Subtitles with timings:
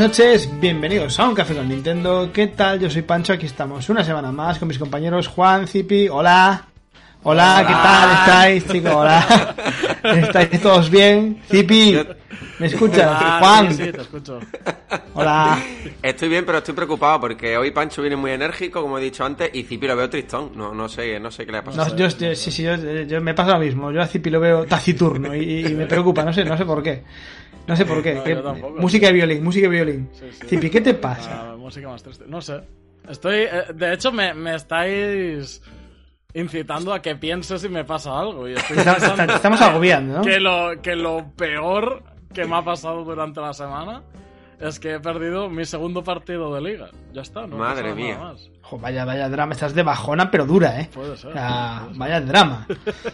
[0.00, 2.30] Buenas noches, bienvenidos a un café con Nintendo.
[2.32, 2.80] ¿Qué tal?
[2.80, 6.68] Yo soy Pancho, aquí estamos una semana más con mis compañeros Juan, Zipi, hola.
[7.22, 8.94] Hola, ¿qué tal estáis, chicos?
[8.94, 9.54] Hola.
[10.02, 11.42] ¿Estáis todos bien?
[11.50, 11.98] Zipi,
[12.60, 13.10] ¿me escuchas?
[13.10, 13.74] Ah, Juan.
[13.74, 14.40] Sí, sí, te escucho.
[15.12, 15.58] Hola.
[16.02, 19.50] Estoy bien, pero estoy preocupado porque hoy Pancho viene muy enérgico, como he dicho antes,
[19.52, 20.52] y Zipi lo veo tristón.
[20.54, 21.90] No, no sé, no sé qué le ha pasado.
[21.90, 23.92] No, yo, yo- sí, sí, yo, yo me pasa lo mismo.
[23.92, 26.82] Yo a Zipi lo veo taciturno y, y me preocupa, no sé, no sé por
[26.82, 27.02] qué.
[27.70, 28.14] No sé por qué.
[28.14, 28.80] No, ¿Qué- yo tampoco.
[28.80, 30.10] música de violín, música de violín.
[30.12, 30.70] Sí, sí.
[30.70, 31.52] ¿qué te pasa?
[31.52, 32.24] Ah, música más triste.
[32.28, 32.60] No sé.
[33.08, 33.42] Estoy.
[33.42, 35.62] eh, de hecho, me, me estáis
[36.34, 38.48] incitando a que piense si me pasa algo.
[38.48, 40.22] Y estoy estamos agobiando, ¿no?
[40.22, 44.02] que, lo, que lo peor que me ha pasado durante la semana
[44.60, 46.90] es que he perdido mi segundo partido de liga.
[47.12, 48.14] Ya está, no Madre mía.
[48.18, 48.50] nada más.
[48.62, 50.88] Jo, vaya, vaya drama, estás de bajona, pero dura, ¿eh?
[50.92, 51.30] Puede ser.
[51.30, 52.66] O sea, vaya drama.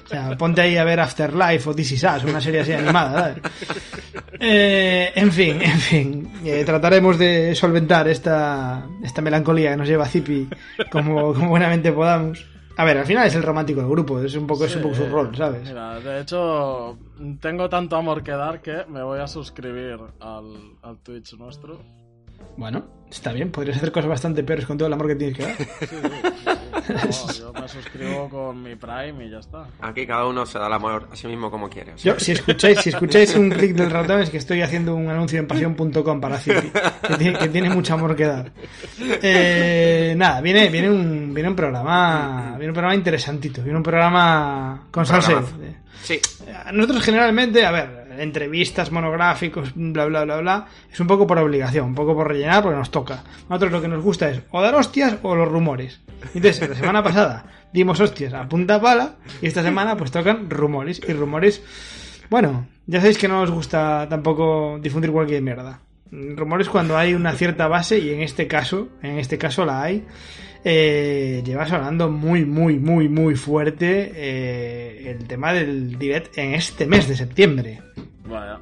[0.04, 3.34] O sea, ponte ahí a ver Afterlife o This Is Us, una serie así animada.
[4.40, 6.32] Eh, en fin, en fin.
[6.44, 10.46] eh, trataremos de solventar esta, esta melancolía que nos lleva Zipi
[10.90, 12.44] como, como buenamente podamos.
[12.78, 14.94] A ver, al final es el romántico del grupo, es un poco, es un poco
[14.94, 15.66] su rol, ¿sabes?
[15.66, 16.98] Mira, de hecho,
[17.40, 21.80] tengo tanto amor que dar que me voy a suscribir al, al Twitch nuestro.
[22.56, 25.42] Bueno, está bien, podrías hacer cosas bastante peores con todo el amor que tienes que
[25.44, 25.56] dar.
[26.88, 29.66] No, yo me suscribo con mi Prime y ya está.
[29.80, 31.94] Aquí cada uno se da el amor a sí mismo como quiere.
[31.94, 32.14] o sea.
[32.14, 35.38] Yo, si escucháis, si escucháis un clic del ratón es que estoy haciendo un anuncio
[35.38, 36.70] en pasión.com para Zipi,
[37.06, 38.52] que tiene, que tiene mucho amor que dar.
[39.00, 44.86] Eh, nada, viene, viene un, viene un programa, viene un programa interesantito, viene un programa
[44.90, 45.44] con salseo.
[46.02, 46.20] Sí,
[46.72, 51.86] Nosotros generalmente, a ver, entrevistas, monográficos, bla bla bla bla, es un poco por obligación,
[51.86, 53.22] un poco por rellenar porque nos toca.
[53.48, 56.00] Nosotros lo que nos gusta es o dar hostias o los rumores.
[56.34, 61.00] Entonces, la semana pasada dimos hostias a punta pala y esta semana pues tocan rumores
[61.06, 61.62] y rumores.
[62.30, 65.80] Bueno, ya sabéis que no nos gusta tampoco difundir cualquier mierda.
[66.10, 70.04] Rumores cuando hay una cierta base y en este caso, en este caso la hay.
[70.68, 76.86] eh, lleva sonando muy, muy, muy, muy fuerte eh, el tema del direct en este
[76.86, 77.80] mes de septiembre.
[78.28, 78.60] Vaya.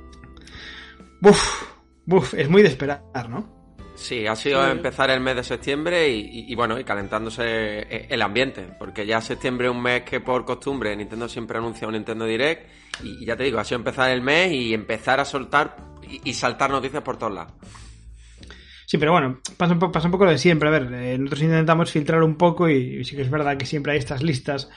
[1.21, 1.63] Buf,
[2.05, 3.53] buf, es muy de esperar, ¿no?
[3.97, 4.73] sí, ha sido Sí.
[4.73, 9.07] empezar el mes de septiembre y, y- y bueno, y calentándose eh, el ambiente, porque
[9.07, 12.69] ya septiembre es un mes que por costumbre Nintendo siempre anuncia un Nintendo Direct
[13.05, 16.29] y, y ya te digo, ha sido empezar el mes y empezar a soltar y,
[16.29, 17.53] y saltar noticias por todos lados.
[18.87, 20.69] Sí, pero bueno, pasa un, po- pasa un poco lo de siempre.
[20.69, 23.93] A ver, eh, nosotros intentamos filtrar un poco y, sí que es verdad que siempre
[23.93, 24.69] hay estas listas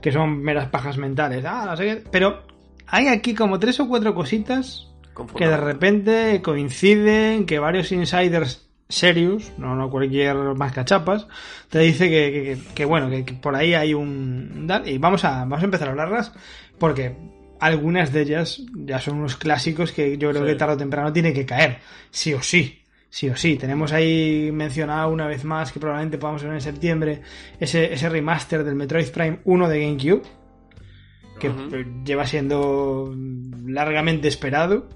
[0.00, 1.44] que son meras pajas mentales.
[1.44, 2.04] Ah, no sé qué.
[2.12, 2.46] Pero
[2.90, 4.88] hay aquí como tres o cuatro cositas
[5.36, 11.26] que de repente coinciden, que varios insiders serios, no, no cualquier más cachapas,
[11.68, 14.66] te dice que, que- que- que, bueno, que, por ahí hay un...
[14.86, 16.32] Y vamos a, vamos a empezar a hablarlas
[16.78, 17.14] porque
[17.60, 20.48] algunas de ellas ya son unos clásicos que yo creo Sí.
[20.48, 21.78] que tarde o temprano tiene que caer,
[22.10, 22.82] sí o sí.
[23.10, 27.22] Sí o sí, tenemos ahí mencionado una vez más que probablemente podamos ver en septiembre
[27.58, 30.22] ese, ese remaster del Metroid Prime 1 de GameCube,
[31.38, 33.14] que lleva siendo
[33.66, 34.88] largamente esperado.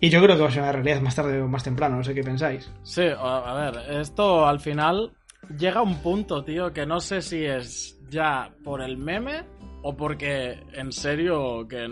[0.00, 2.04] Y yo creo que va a ser una realidad más tarde o más temprano, no
[2.04, 2.72] sé qué pensáis.
[2.82, 5.12] Sí, a, ver, esto al final
[5.58, 9.44] llega a un punto, tío, que no sé si es ya por el meme
[9.82, 11.86] o porque en serio que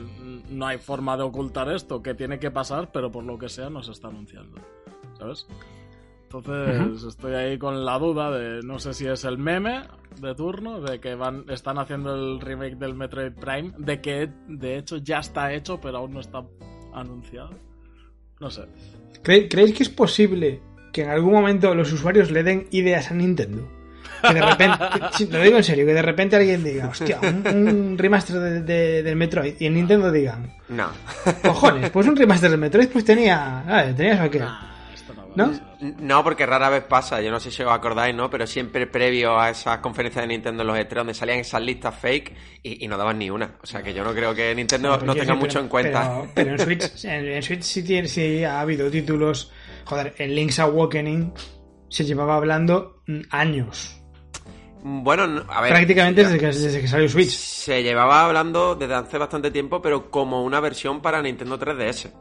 [0.48, 3.68] no hay forma de ocultar esto, que tiene que pasar, pero por lo que sea
[3.68, 4.58] no se está anunciando.
[5.18, 5.46] ¿Sabes?
[6.24, 9.82] Entonces estoy ahí con la duda de no sé si es el meme
[10.20, 14.78] de turno, de que van, están haciendo el remake del Metroid Prime, de que de
[14.78, 16.42] hecho ya está hecho, pero aún no está
[16.94, 17.50] anunciado.
[18.40, 18.62] No sé.
[19.22, 20.60] ¿Cre- ¿Creéis que es posible
[20.92, 23.68] que en algún momento los usuarios le den ideas a Nintendo?
[24.26, 24.78] Que de repente,
[25.30, 29.02] lo digo en serio, que de repente alguien diga, hostia, un, un remaster de- de-
[29.02, 30.88] del Metroid y en Nintendo digan, No.
[31.42, 33.94] cojones, pues un remaster del Metroid pues tenía, ¿sabes?
[33.96, 34.67] tenía eso no
[35.46, 35.94] ¿No?
[36.00, 38.28] No, porque rara vez pasa, yo no sé si os acordáis, ¿no?
[38.28, 41.94] Pero siempre previo a esas conferencias de Nintendo en los E3 donde salían esas listas
[41.94, 43.56] fake y, y no daban ni una.
[43.62, 45.68] O sea que yo no creo que Nintendo no, Pero quiero tenga mucho pero- en
[45.68, 46.02] cuenta.
[46.02, 49.52] Pero, pero en Switch, en, en Switch sí, tiene, sí ha habido títulos.
[49.84, 51.32] Joder, en Link's Awakening
[51.88, 53.94] se llevaba hablando mm, años.
[54.82, 55.70] Bueno, no- a ver.
[55.72, 57.30] Prácticamente ya- desde que, desde que salió Switch.
[57.30, 62.12] Se llevaba hablando desde hace bastante tiempo, pero como una versión para Nintendo 3DS.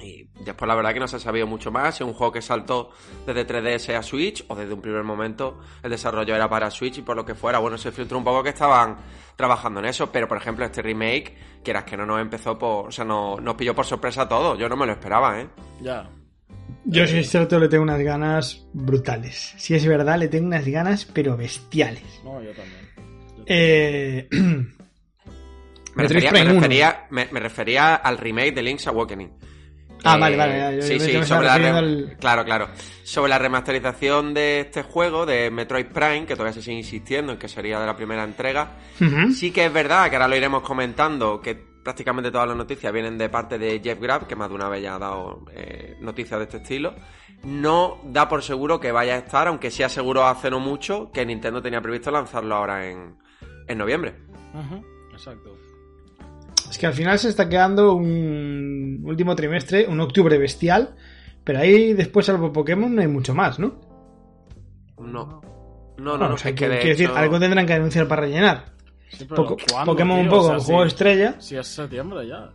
[0.00, 1.96] Y después la verdad que no se ha sabido mucho más.
[1.96, 2.90] Si es un juego que saltó
[3.26, 7.02] desde 3DS a Switch, o desde un primer momento el desarrollo era para Switch y
[7.02, 7.58] por lo que fuera.
[7.58, 8.96] Bueno, se filtró un poco que estaban
[9.36, 12.88] trabajando en eso, pero por ejemplo este remake, quieras que no nos empezó por...
[12.88, 14.58] O sea, no, nos pilló por sorpresa a todos.
[14.58, 15.48] Yo no me lo esperaba, ¿eh?
[15.80, 16.08] Ya.
[16.84, 19.54] Yo, si es cierto, le tengo unas ganas brutales.
[19.56, 22.20] Si es verdad, le tengo unas ganas, pero bestiales.
[22.24, 22.88] No, yo también.
[22.96, 23.44] Yo también.
[23.46, 24.28] Eh,
[25.94, 26.60] Me refería, Prime me, 1.
[26.60, 29.30] refería, me, me refería al remake de Link's Awakening.
[30.04, 32.68] Ah, Eh, vale, vale, yo- sí, yo sí, me sobre la al- Claro, claro.
[33.04, 37.38] Sobre la remasterización de este juego, de Metroid Prime, que todavía se sigue insistiendo en
[37.38, 38.72] que sería de la primera entrega.
[39.32, 43.18] Sí que es verdad, que ahora lo iremos comentando, que prácticamente todas las noticias vienen
[43.18, 46.38] de parte de Jeff Grubb, que más de una vez ya ha dado eh, noticias
[46.38, 46.94] de este estilo.
[47.44, 51.26] No da por seguro que vaya a estar, aunque sí aseguró hace no mucho que
[51.26, 53.16] Nintendo tenía previsto lanzarlo ahora en,
[53.66, 54.14] en noviembre.
[55.12, 55.56] Exacto.
[56.72, 60.94] Es que al final se está quedando un último trimestre, un octubre bestial,
[61.44, 63.78] pero ahí después, salvo Pokémon, no hay mucho más, ¿no?
[64.98, 65.04] No.
[65.04, 65.42] No,
[65.98, 66.34] no, Bueno, no.
[66.34, 68.72] o sea, que- que de quiero decir, algo tendrán que anunciar para rellenar.
[69.10, 71.34] Sí, pero Poco- ¿cuándo, Pokémon un poco, O sea, el juego estrella.
[71.40, 72.50] Si es septiembre ya.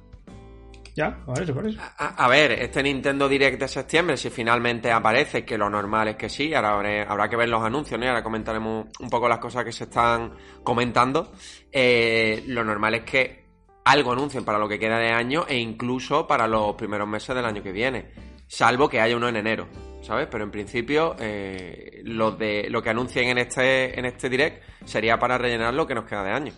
[0.95, 1.79] Ya, por eso, por eso.
[1.79, 6.15] A, a ver, este Nintendo Direct de septiembre, si finalmente aparece, que lo normal es
[6.15, 8.05] que sí, ahora habré- habrá que ver los anuncios, ¿no?
[8.07, 10.33] Y ahora comentaremos un poco las cosas que se están
[10.63, 11.33] comentando.
[11.71, 13.46] Eh, lo normal es que
[13.91, 17.45] algo anuncien para lo que queda de año e incluso para los primeros meses del
[17.45, 18.05] año que viene,
[18.47, 19.67] salvo que haya uno en enero,
[20.01, 20.27] ¿sabes?
[20.31, 25.17] Pero en principio, eh, lo, de, lo que anuncien en este, en este Direct sería
[25.19, 26.53] para rellenar lo que nos queda de año.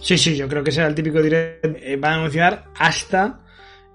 [0.00, 1.64] Sí, sí, yo creo que será el típico direct.
[1.64, 3.40] eh, van a anunciar hasta.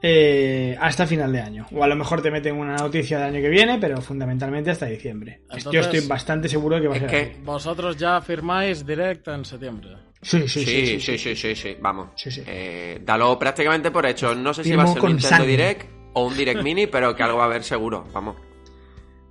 [0.01, 1.65] eh, hasta final de año.
[1.71, 4.85] O a lo mejor te meten una noticia del año que viene, pero fundamentalmente hasta
[4.85, 5.41] diciembre.
[5.71, 7.41] yo estoy bastante seguro que va a ser que- así.
[7.43, 9.89] Vosotros ya firmáis directo en septiembre.
[10.27, 10.65] Sí, sí, sí.
[10.65, 12.09] Sí, sí, sí, sí, sí, sí, vamos.
[12.15, 12.41] Sí, sí.
[12.47, 14.33] Eh, dalo prácticamente por hecho.
[14.33, 15.47] No sé si va a ser un Nintendo sangre.
[15.51, 18.35] Direct o un Direct Mini, pero que algo va a haber seguro, vamos.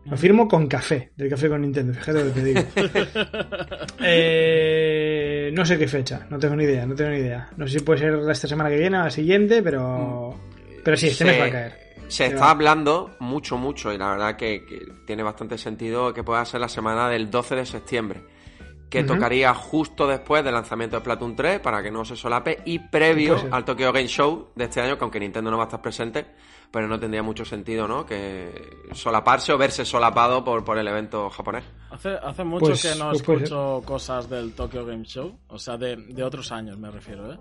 [0.05, 2.61] Lo firmo con café, del café con Nintendo, fíjate lo que te digo.
[4.06, 7.49] Eh, no sé qué fecha, no tengo ni idea, no tengo ni idea.
[7.56, 10.35] No sé si puede ser esta semana que viene o la siguiente, pero.
[10.85, 11.73] Pero sí, este Se- mes va a caer.
[12.08, 12.50] Se Se está va.
[12.50, 16.69] hablando mucho, mucho, y la verdad que, que tiene bastante sentido que pueda ser la
[16.69, 18.20] semana del 12 de septiembre,
[19.02, 22.79] que tocaría justo después del lanzamiento de Splatoon 3, para que no se solape, y
[22.79, 25.82] previo al Tokyo Game Show de este año, que aunque Nintendo no va a estar
[25.82, 26.26] presente,
[26.70, 28.05] pero no tendría mucho sentido, ¿no?
[28.06, 31.64] Que solaparse o verse solapado por, por el evento japonés.
[31.91, 35.76] Hace, hace mucho Pues- que no pues escucho cosas del Tokyo Game Show, o sea,
[35.76, 37.38] de, de otros años me refiero, ¿eh?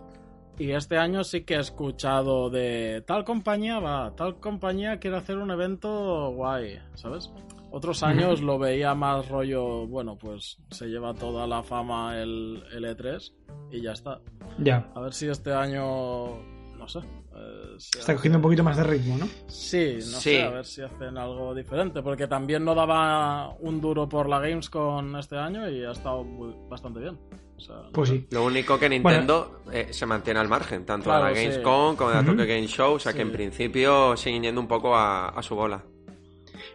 [0.59, 5.37] Y este año sí que he escuchado de tal compañía va, tal compañía quiere hacer
[5.39, 7.31] un evento guay, ¿sabes?
[7.75, 12.85] Otros años lo veía más rollo, bueno, pues se lleva toda la fama el, el
[12.85, 13.33] E3
[13.71, 14.21] y ya está.
[14.59, 14.91] Ya.
[14.93, 16.37] A ver si este año,
[16.77, 16.99] no sé.
[16.99, 19.25] eh, Está hace- cogiendo un poquito más de ritmo, ¿no?
[19.47, 20.21] Sí, no Sí.
[20.35, 24.39] sé, a ver si hacen algo diferente, porque también no daba un duro por la
[24.39, 27.17] Gamescom este año y ha estado muy- bastante bien.
[27.57, 28.27] O sea, Pues sí.
[28.29, 31.43] Lo único que Nintendo eh, se mantiene al margen, tanto Claro, de la sí.
[31.47, 32.23] Gamescom como de la.
[32.23, 33.23] Tokyo Game Show, o sea que Sí.
[33.23, 35.83] en principio siguen yendo un poco a, a su bola.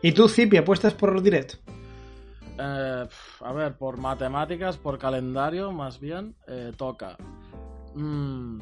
[0.02, 1.54] ¿Y tú, Zipi, apuestas por los direct?
[2.58, 3.08] Eh,
[3.40, 7.16] a ver, por matemáticas, por calendario, más bien, eh, toca.
[7.94, 8.58] Mm,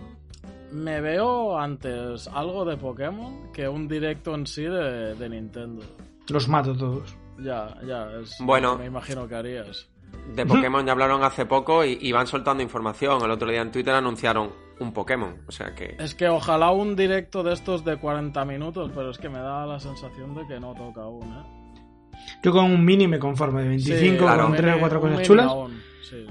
[0.73, 5.85] me veo antes algo de Pokémon que un directo en sí de, de Nintendo.
[6.29, 7.15] Los mato todos.
[7.39, 8.73] Ya, ya, es Bueno.
[8.73, 9.89] lo que me imagino que harías.
[10.35, 13.23] De Pokémon ya hablaron hace poco y, y van soltando información.
[13.23, 15.97] El otro día en Twitter anunciaron un Pokémon, o sea que...
[15.99, 19.65] Es que ojalá un directo de estos de 40 minutos, pero es que me da
[19.67, 22.19] la sensación de que no toca aún, ¿eh?
[22.43, 24.43] Yo con un mini me conformo, de 25 claro.
[24.45, 25.47] con un 3 o mini- 4 un cosas mini chulas.
[25.47, 26.27] aún, sí.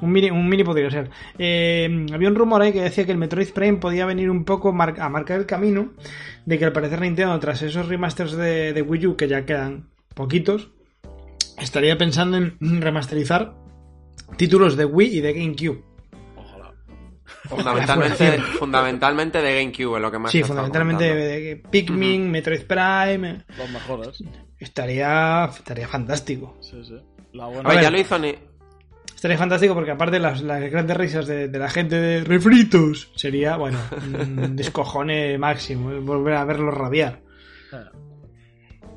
[0.00, 1.10] Un mini, un mini podría ser.
[1.38, 4.72] Eh, había un rumor ahí que decía que el Metroid Prime podía venir un poco
[4.72, 5.90] mar- a marcar el camino
[6.46, 9.88] de que al parecer Nintendo, tras esos remasters de, de Wii U, que ya quedan
[10.14, 10.70] poquitos,
[11.58, 13.54] estaría pensando en remasterizar
[14.36, 15.82] títulos de Wii y de GameCube.
[17.48, 23.44] Fundamentalmente, fundamentalmente de GameCube es lo que más Sí, fundamentalmente de Pikmin, Metroid Prime.
[23.56, 24.22] Los mejores.
[24.58, 26.56] Estaría, estaría fantástico.
[26.60, 26.96] Sí, sí.
[27.32, 28.34] La A ver, ya lo hizo ni...
[29.14, 33.56] Estaría fantástico porque aparte las, las grandes risas de, de la gente de refritos sería,
[33.56, 37.20] bueno, un descojone máximo, eh, volver a verlos rabiar.
[37.72, 37.76] Eh,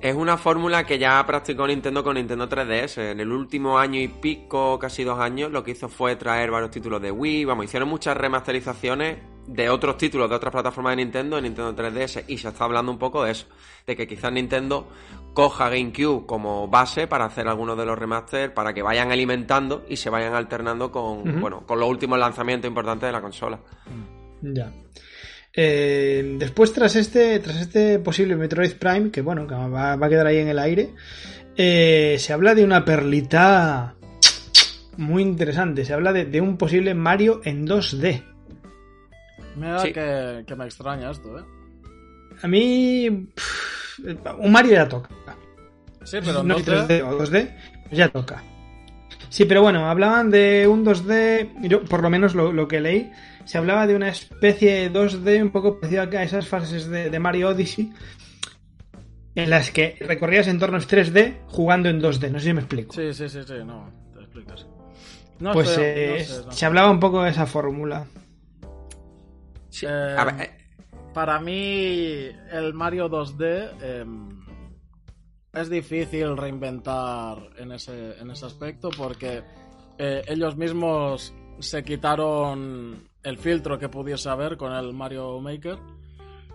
[0.01, 3.11] Es una fórmula que ya practicó Nintendo con Nintendo 3DS.
[3.11, 6.71] En el último año y pico, casi dos años, lo que hizo fue traer varios
[6.71, 7.45] títulos de Wii.
[7.45, 12.23] Vamos, hicieron muchas remasterizaciones de otros títulos de otras plataformas de Nintendo en Nintendo 3DS.
[12.27, 13.45] Y se está hablando un poco de eso.
[13.85, 14.87] De que quizás Nintendo
[15.35, 19.97] coja GameCube como base para hacer algunos de los remasters para que vayan alimentando y
[19.97, 23.59] se vayan alternando con, bueno, con los últimos lanzamientos importantes de la consola.
[24.41, 24.73] Ya.
[25.53, 30.09] Eh, después, tras este, tras este posible Metroid Prime, que bueno, que va, va a
[30.09, 30.91] quedar ahí en el aire,
[31.57, 33.95] eh, se habla de una perlita
[34.97, 35.83] muy interesante.
[35.85, 38.23] Se habla de, de un posible Mario en 2D.
[39.57, 39.91] Mira Sí.
[39.91, 41.43] que, que me extraña esto, ¿eh?
[42.41, 43.99] A mí, pff,
[44.39, 45.09] un Mario ya toca.
[46.03, 47.49] Sí, pero no no sé 3D o 2D,
[47.89, 48.41] pues ya toca.
[49.29, 53.11] Sí, pero bueno, hablaban de un 2D, yo por lo menos lo, lo que leí,
[53.45, 57.19] se hablaba de una especie de 2D un poco parecida a esas fases de, de
[57.19, 57.91] Mario Odyssey,
[59.35, 62.31] en las que recorrías entornos 3D jugando en 2D.
[62.31, 62.93] No sé si me explico.
[62.93, 64.65] Sí, sí, sí, sí, no, te explicas.
[65.39, 66.51] No pues sé, eh, no sé, no.
[66.51, 68.05] se hablaba un poco de esa fórmula.
[69.69, 70.51] Sí, Eh, a ver, eh,
[71.13, 74.29] Para mí, el Mario 2D em,
[75.53, 79.43] es difícil reinventar en ese, en ese aspecto porque
[79.97, 85.77] eh, ellos mismos se quitaron el filtro que pudiese haber con el Mario Maker.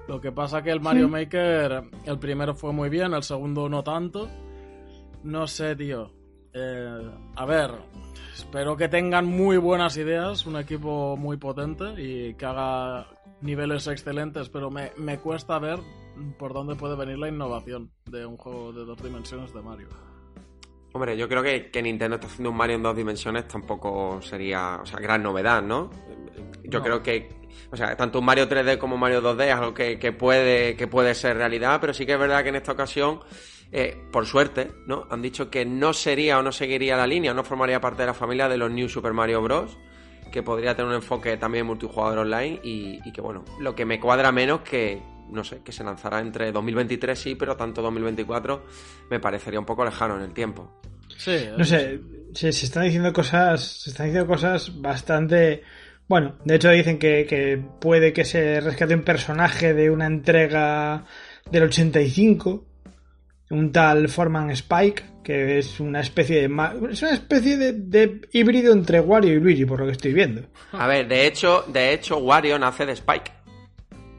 [0.09, 3.83] Lo que pasa que el Mario Maker, el primero fue muy bien, el segundo no
[3.83, 4.29] tanto.
[5.25, 6.13] No sé, tío.
[6.53, 7.73] Eh, a ver,
[8.35, 13.07] espero que tengan muy buenas ideas, un equipo muy potente y que haga
[13.41, 15.81] niveles excelentes, pero me, me cuesta ver
[16.39, 19.89] por dónde puede venir la innovación de un juego de dos dimensiones de Mario.
[20.93, 24.79] hombre, yo creo que, que Nintendo está haciendo un Mario en dos dimensiones tampoco sería,
[24.83, 25.91] o sea, gran novedad, ¿no?
[26.65, 26.85] Yo No.
[26.85, 27.29] creo que,
[27.71, 30.77] o sea, tanto un Mario 3D como un Mario 2D es algo que, que puede,
[30.77, 33.21] que puede ser realidad, pero sí que es verdad que en esta ocasión,
[33.73, 35.07] eh, por suerte, ¿no?
[35.11, 38.15] Han dicho que no sería o no seguiría la línea, no formaría parte de la
[38.15, 39.77] familia de los New Super Mario Bros.
[40.33, 44.01] que podría tener un enfoque también multijugador online y, y que bueno, lo que me
[44.01, 45.01] cuadra menos que,
[45.31, 48.65] no sé, que se lanzará entre 2023 sí, pero tanto 2024
[49.11, 50.81] me parecería un poco lejano en el tiempo.
[51.17, 52.01] Sí, No sé,
[52.35, 55.63] se, se están diciendo cosas, se están diciendo cosas bastante.
[56.09, 61.05] Bueno, de hecho dicen que, que puede que se rescate un personaje de una entrega
[61.51, 62.65] del 85,
[63.51, 68.21] un tal Foreman Spike, que es una especie de ma- es una especie de, de
[68.33, 70.43] híbrido entre Wario y Luigi, por lo que estoy viendo.
[70.73, 73.33] A ver, de hecho, de hecho Wario nace de Spike.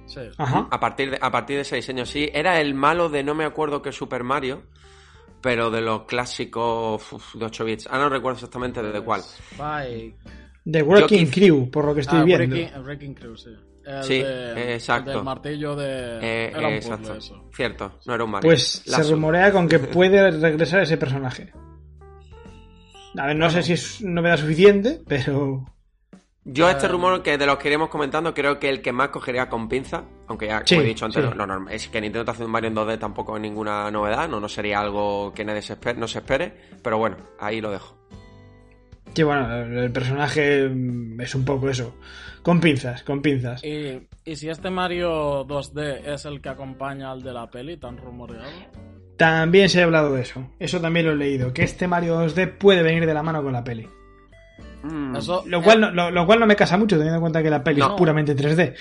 [0.07, 0.21] sí.
[0.37, 0.67] Ajá.
[0.69, 2.29] A partir de, a partir de ese diseño, sí.
[2.33, 4.63] Era el malo de no me acuerdo qué Super Mario,
[5.41, 7.87] pero de los clásicos uf, de 8 bits.
[7.89, 9.21] Ah, no recuerdo exactamente de cuál.
[9.21, 10.15] Spike.
[10.69, 12.55] De Working Yo quis- Crew, por lo que estoy Ah, viendo.
[12.55, 13.55] Breaking, Breaking Crew, sí.
[13.85, 15.11] El Sí, de- exacto.
[15.11, 16.19] el del martillo de...
[16.21, 17.13] Eh, Era un eh, puzzle exacto.
[17.15, 17.49] eso.
[17.55, 18.49] Cierto, no era un Mario.
[18.49, 21.53] Pues La se rumorea con que puede regresar ese personaje.
[23.17, 25.63] A ver, no sé si es novedad suficiente, pero
[26.43, 29.07] Yo este Eh, rumor que de los que iremos comentando creo que el que más
[29.09, 31.29] cogería con pinza, aunque ya como Sí, he dicho antes, sí.
[31.35, 34.27] lo normal es que Nintendo está haciendo un Mario en 2D tampoco es ninguna novedad,
[34.29, 37.71] no, no sería algo que nadie se espere, no se espere, pero bueno, ahí lo
[37.71, 37.96] dejo.
[39.17, 41.95] Sí, bueno, el personaje mm, es un poco eso.
[42.43, 43.63] Con pinzas, con pinzas.
[43.63, 47.97] Y, y si este Mario 2D es el que acompaña al de la peli, tan
[47.97, 48.47] rumoreado.
[49.17, 50.47] También se ha hablado de eso.
[50.59, 51.51] Eso también lo he leído.
[51.51, 53.89] Que este Mario 2D puede venir de la mano con la peli.
[54.83, 57.41] Mm, Eso, Lo cual, no, lo, lo cual no me casa mucho, teniendo en cuenta
[57.41, 57.87] que la peli No.
[57.87, 58.75] es puramente 3D.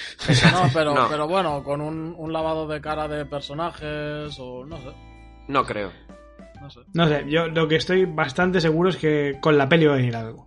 [0.52, 1.08] No, pero, No.
[1.08, 4.90] pero bueno, con un, un lavado de cara de personajes o no sé.
[5.48, 5.90] no creo.
[6.60, 6.80] No sé.
[6.94, 9.96] No sé, yo lo que estoy bastante seguro es que con la peli va a
[9.96, 10.46] venir algo.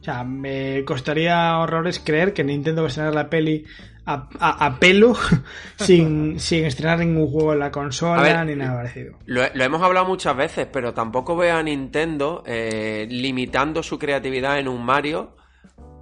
[0.00, 3.64] O sea, me costaría horrores creer que Nintendo va a estrenar la peli
[4.04, 5.14] a, a- a pelo
[5.76, 9.16] sin, sin estrenar ningún juego en la consola ver, ni nada parecido.
[9.26, 14.58] Lo, lo hemos hablado muchas veces, pero tampoco veo a Nintendo eh, limitando su creatividad
[14.58, 15.36] en un Mario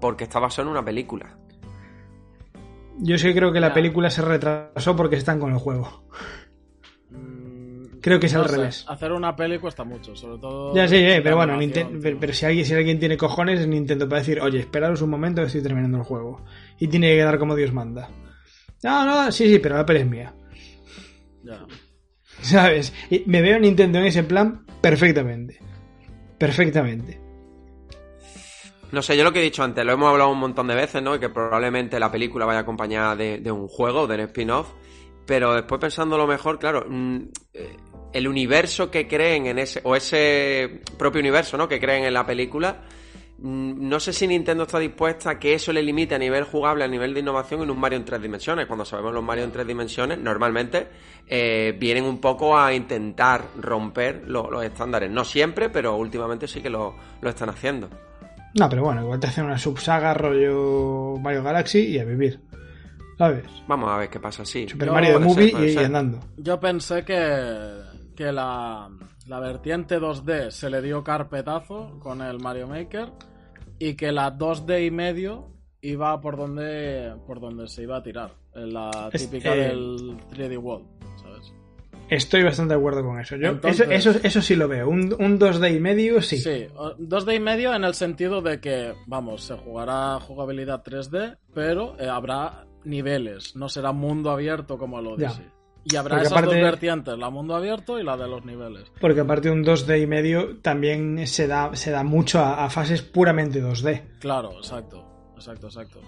[0.01, 1.37] porque está basado en una película.
[3.03, 6.05] Yo sí creo que la película se retrasó porque están con el juego.
[8.01, 8.85] Creo que es no al sé, revés.
[8.89, 10.75] Hacer una peli cuesta mucho, sobre todo.
[10.75, 13.67] Ya sí, eh, pero bueno, Ninten- pero, pero si, alguien, si alguien tiene cojones es
[13.67, 16.43] Nintendo para decir, oye, esperaros un momento que estoy terminando el juego.
[16.79, 18.09] Y tiene que quedar como Dios manda.
[18.83, 20.35] No, no, sí, sí, pero la peli es mía.
[21.43, 21.67] Ya.
[22.41, 22.93] ¿Sabes?
[23.11, 25.59] Y me veo Nintendo en ese plan perfectamente.
[26.39, 27.21] Perfectamente.
[28.93, 31.01] No sé, yo lo que he dicho antes, lo hemos hablado un montón de veces,
[31.03, 31.15] ¿no?
[31.15, 34.73] Y que probablemente la película vaya acompañada de, de un juego, de un spin-off.
[35.27, 37.17] Pero después pensando lo mejor, claro, mm,
[37.55, 37.77] eh,
[38.13, 41.69] el universo que creen en ese, o ese propio universo, ¿no?
[41.69, 42.79] Que creen en la película,
[43.39, 46.85] mm, no sé si Nintendo está dispuesta a que eso le limite a nivel jugable,
[46.85, 48.67] a nivel de innovación en un Mario en tres dimensiones.
[48.67, 50.89] Cuando sabemos los Mario en tres dimensiones, normalmente
[51.27, 55.11] eh, vienen un poco a intentar romper lo- los estándares.
[55.11, 57.89] No siempre, pero últimamente sí que lo, lo están haciendo.
[58.55, 62.41] No, pero bueno, igual te hacen una subsaga rollo Mario Galaxy y a vivir.
[63.17, 63.45] ¿Sabes?
[63.69, 64.67] Vamos a ver qué pasa, sí.
[64.69, 66.19] Super Yo- Mario de Movie ser, y, y andando.
[66.39, 67.15] Yo pensé que,
[68.21, 68.91] que la,
[69.29, 73.09] la vertiente 2D se le dio carpetazo con el Mario Maker
[73.79, 75.49] y que la 2D y medio
[75.81, 78.33] iba por donde por donde se iba a tirar.
[78.55, 80.85] En la típica eh, del 3D World,
[81.17, 81.55] ¿sabes?
[82.11, 83.37] Estoy bastante de acuerdo con eso.
[83.37, 84.91] Yo, Entonces- eso, eso, eso sí lo veo.
[84.91, 86.37] Un, un 2D y medio, sí.
[86.37, 91.39] Sí, o- 2D y medio en el sentido de que, vamos, se jugará jugabilidad 3D,
[91.55, 95.43] pero eh, habrá niveles, no será mundo abierto como lo dice.
[95.85, 98.93] Y habrá Porque esas aparte- dos vertientes, la mundo abierto y la de los niveles.
[99.01, 102.71] Porque aparte de un 2D y medio también se da, se da mucho a, a
[102.71, 104.19] fases puramente 2D.
[104.21, 105.05] Claro, exacto,
[105.37, 106.01] exacto, exacto.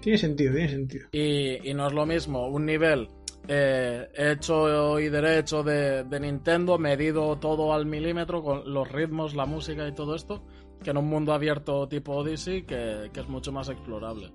[0.00, 1.08] Tiene sentido, tiene sentido.
[1.12, 3.08] Y, y no es lo mismo un nivel
[3.48, 9.46] eh, hecho y derecho de, de Nintendo, medido todo al milímetro con los ritmos, la
[9.46, 10.44] música y todo esto,
[10.84, 14.30] que en un mundo abierto tipo Odyssey que, que es mucho más explorable.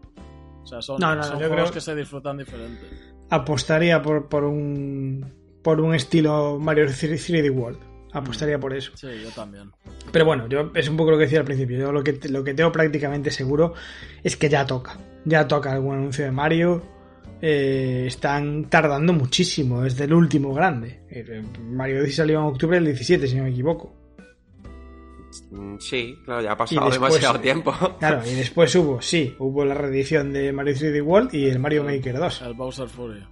[0.64, 2.88] O sea, son, No, no, son yo juegos creo- que se disfrutan diferente.
[3.30, 7.80] Apostaría por, por un por un estilo Mario 3D World.
[8.12, 8.92] Apostaría por eso.
[8.96, 9.72] Sí, yo también.
[10.12, 11.80] Pero bueno, yo es un poco lo que decía al principio.
[11.80, 13.74] Yo lo que, lo que tengo prácticamente seguro
[14.24, 15.00] es que ya toca.
[15.26, 16.84] Ya toca algún anuncio de Mario.
[17.42, 21.02] Eh, están tardando muchísimo desde el último grande.
[21.10, 23.96] Eh, Mario Odyssey salió en octubre del 17, si no me equivoco.
[25.56, 27.74] Mm, Sí, claro, ya ha pasado después- demasiado tiempo.
[28.00, 31.84] Claro, y después hubo, sí, hubo la reedición de Mario 3D World y el Mario
[31.84, 32.42] Maker 2.
[32.42, 33.24] El Bowser Fury.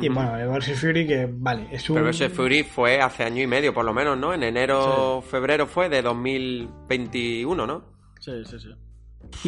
[0.00, 1.94] Y bueno, el Bowser Fury que, vale, es un...
[1.96, 4.34] Pero ese Fury fue hace año y medio, por lo menos, ¿no?
[4.34, 7.84] En enero, febrero fue de 2021, ¿no?
[8.20, 8.68] Sí, sí, sí.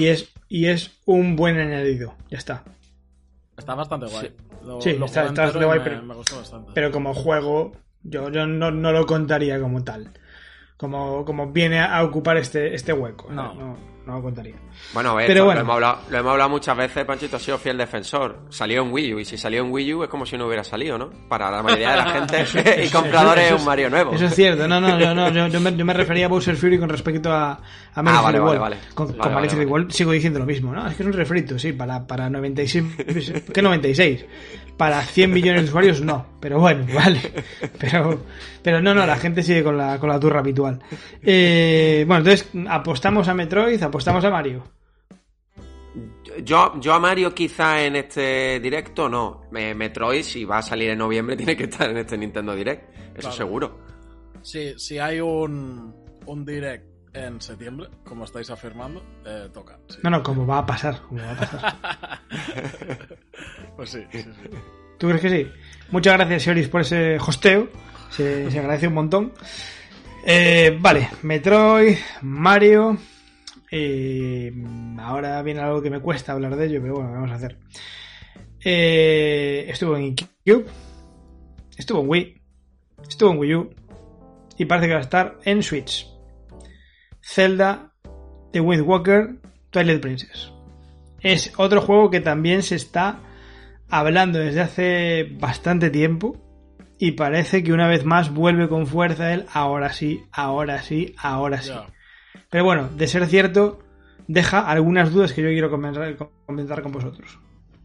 [0.00, 2.64] Y es, y es un buen añadido, ya está.
[3.56, 4.34] Está bastante guay.
[4.64, 6.70] Lo, Sí, lo está- está bastante guay, me, pero- me gustó bastante.
[6.74, 10.12] Pero como juego, yo, yo no, no lo contaría como tal.
[10.76, 13.30] Como, como viene a ocupar este, este hueco.
[13.30, 13.54] No.
[13.54, 14.54] no, no lo contaría.
[14.94, 15.60] Bueno, a ver, Pero esto bueno.
[15.60, 18.38] Lo, hemos hablado, lo hemos hablado muchas veces, Panchito ha sido fiel defensor.
[18.50, 20.62] Salió en Wii U, y si salió en Wii U es como si no hubiera
[20.62, 21.10] salido, ¿no?
[21.28, 24.12] Para la mayoría de la gente y compradores es un Mario nuevo.
[24.12, 26.56] Eso es cierto, no, no, yo, no, yo, yo me, yo me refería a Bowser
[26.56, 27.60] Fury con respecto a,
[27.94, 28.76] a Mario Ah, vale, 3D vale, vale.
[28.94, 29.66] Con, con Mario vale, 3D vale.
[29.66, 30.86] World sigo diciendo lo mismo, ¿no?
[30.86, 32.84] Es que es un refrito, sí, para, para 96.
[33.52, 34.24] ¿Qué 96?
[34.76, 36.26] Para 100 millones de usuarios, no.
[36.38, 37.20] Pero bueno, vale.
[37.78, 38.20] Pero,
[38.62, 40.78] pero no, no, la gente sigue con la, con la turra habitual.
[41.22, 44.62] Eh, bueno, entonces, apostamos a Metroid, apostamos a Mario.
[46.44, 49.42] Yo, yo a Mario quizá en este directo no.
[49.50, 52.90] Me- Metroid, si va a salir en noviembre, tiene que estar en este Nintendo Direct.
[53.14, 53.36] Eso Claro.
[53.36, 53.78] seguro.
[54.42, 55.94] Sí, si hay un,
[56.26, 59.78] un direct en septiembre, como estáis afirmando, eh, toca.
[59.88, 59.98] sí.
[60.02, 61.00] No, no, como va a pasar.
[61.08, 62.18] Como va a pasar.
[63.76, 64.30] Pues sí, sí, sí.
[64.98, 65.50] ¿Tú crees que sí?
[65.90, 67.68] Muchas gracias, Sioris, por ese hosteo.
[68.10, 69.32] Se, se agradece un montón.
[70.24, 72.96] Eh, vale, Metroid, Mario.
[73.78, 74.52] Eh,
[74.98, 77.58] ahora viene algo que me cuesta hablar de ello, pero bueno, vamos a hacer.
[78.64, 80.64] Eh, estuvo en Cube,
[81.76, 82.42] estuvo en Wii,
[83.08, 83.70] estuvo en Wii U
[84.56, 86.08] y parece que va a estar en Switch.
[87.20, 87.92] Zelda,
[88.52, 89.36] The Wind Walker,
[89.70, 90.50] Twilight Princess.
[91.20, 93.20] Es otro juego que también se está
[93.88, 96.42] hablando desde hace bastante tiempo
[96.98, 101.60] y parece que una vez más vuelve con fuerza el ahora sí, ahora sí, ahora
[101.60, 101.72] sí.
[102.50, 103.80] Pero bueno, de ser cierto,
[104.26, 107.38] deja algunas dudas que yo quiero comentar, comentar con vosotros.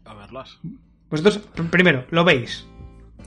[0.04, 0.58] A verlas.
[1.10, 2.66] Vosotros, pr- primero, ¿lo veis?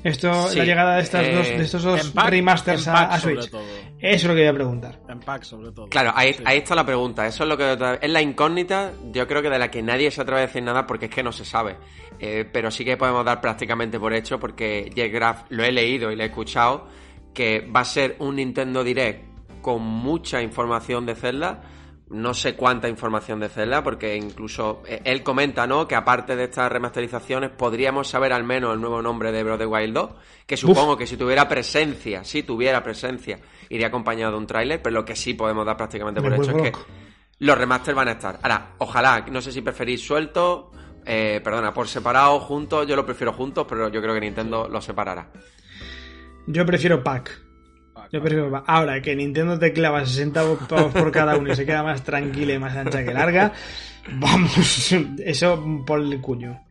[0.04, 3.50] Esto, Sí, la llegada de, estas eh, dos, de estos dos pack- remasters a, Switch.
[3.50, 3.64] todo.
[3.64, 5.00] Eso es lo que voy a preguntar.
[5.10, 5.88] En pack sobre todo.
[5.88, 6.44] Claro, ahí, Sí.
[6.46, 7.26] ahí está la pregunta.
[7.26, 10.22] Eso es lo que es la incógnita, yo creo que de la que nadie se
[10.22, 11.78] atreve a decir nada porque es que no se sabe.
[12.20, 16.12] Eh, pero sí que podemos dar prácticamente por hecho porque Jeff Graff lo he leído
[16.12, 16.88] y lo he escuchado
[17.34, 19.24] que va a ser un Nintendo Direct
[19.66, 21.64] con mucha información de Zelda.
[22.12, 25.88] No sé cuánta información de Zelda, porque incluso eh, él comenta, ¿no?
[25.88, 29.60] Que aparte de estas remasterizaciones, podríamos saber al menos el nuevo nombre de Breath of
[29.62, 30.10] the Wild 2.
[30.46, 34.94] Que supongo que si tuviera presencia, si tuviera presencia, iría acompañado de un tráiler, pero
[34.94, 36.78] lo que sí podemos dar prácticamente por Me hecho es que
[37.40, 38.38] los remasters van a estar.
[38.44, 40.66] Ahora, ojalá, no sé si preferís sueltos,
[41.08, 44.86] eh, perdona, por separado, juntos, yo lo prefiero juntos, pero yo creo que Nintendo los
[44.86, 45.32] separará.
[46.46, 47.45] Yo prefiero pack.
[47.96, 48.64] Pack, Yo prefiero.
[48.68, 52.54] Ahora que Nintendo te clava 60 pavos por cada uno y se queda más tranquila
[52.54, 53.54] y más ancha que larga,
[54.12, 54.92] vamos,
[55.26, 56.65] eso por el cuño.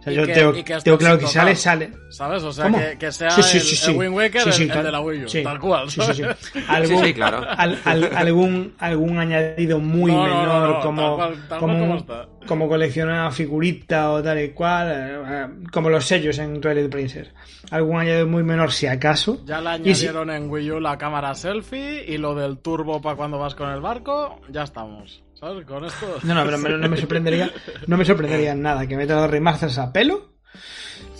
[0.00, 0.62] O sea, yo que- tengo, que
[0.96, 1.92] claro que sale, sale.
[2.08, 2.42] ¿Sabes?
[2.42, 2.78] O sea, ¿Cómo?
[2.78, 4.92] que, que sea Sí, sí, el, sí, el Wind Waker, Sí, sí, el, el de
[4.92, 5.42] la Wii U, sí.
[5.42, 5.90] tal cual.
[5.90, 6.22] Sí, sí.
[6.68, 7.44] Algún, sí, claro.
[7.46, 11.58] al- al- algún, algún añadido muy No, no, no, menor, no, como, tal cual- tal
[11.60, 12.28] como, como un- está.
[12.46, 17.28] como coleccionar figurita o tal y cual, eh, eh, como los sellos en Twilight Princess.
[17.70, 19.44] Algún añadido muy menor, si acaso.
[19.44, 23.16] Ya le si- añadieron en Wii U la cámara selfie y lo del turbo para
[23.16, 25.22] cuando vas con el barco, ya estamos.
[25.40, 25.64] ¿Sabes?
[25.66, 26.06] Con esto.
[26.22, 27.50] No, no, pero me- no me sorprendería,
[27.86, 30.32] no me sorprendería nada que metan los remasters a pelo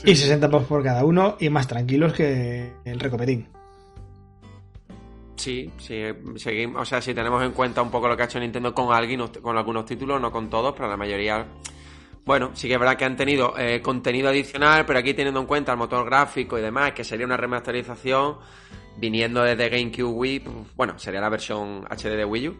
[0.04, 3.48] y 60 pavos por cada uno y más tranquilos que el recopetín.
[5.37, 6.02] Sí, sí,
[6.37, 8.92] seguimos, o sea, si tenemos en cuenta un poco lo que ha hecho Nintendo con
[8.92, 11.46] algunos, con algunos títulos, no con todos, pero la mayoría,
[12.26, 15.46] bueno, sí que es verdad que han tenido eh, contenido adicional, pero aquí teniendo en
[15.46, 18.37] cuenta el motor gráfico y demás, que sería una remasterización,
[18.98, 22.56] viniendo desde GameCube Wii, pues, bueno, sería la versión HD de Wii U,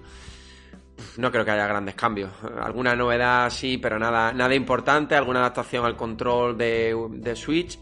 [1.17, 2.31] no creo que haya grandes cambios.
[2.63, 5.15] Alguna novedad sí, pero nada, nada importante.
[5.15, 7.79] Alguna adaptación al control de, de Switch.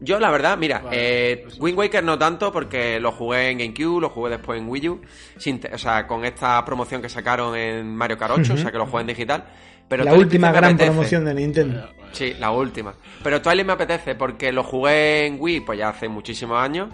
[0.00, 0.96] Yo, la verdad, mira, Vale,
[1.32, 4.68] eh, pues- Wind Waker no tanto porque lo jugué en GameCube, lo jugué después en
[4.68, 5.00] Wii U,
[5.38, 8.78] sin o sea, con esta promoción que sacaron en Mario Kart 8, o sea, que
[8.78, 9.44] lo jugué en digital.
[9.88, 10.90] Pero la última gran apetece.
[10.90, 11.88] promoción de Nintendo.
[12.12, 12.94] Sí, la última.
[13.24, 16.88] Pero Twilight me apetece porque lo jugué en Wii, pues ya hace muchísimos años.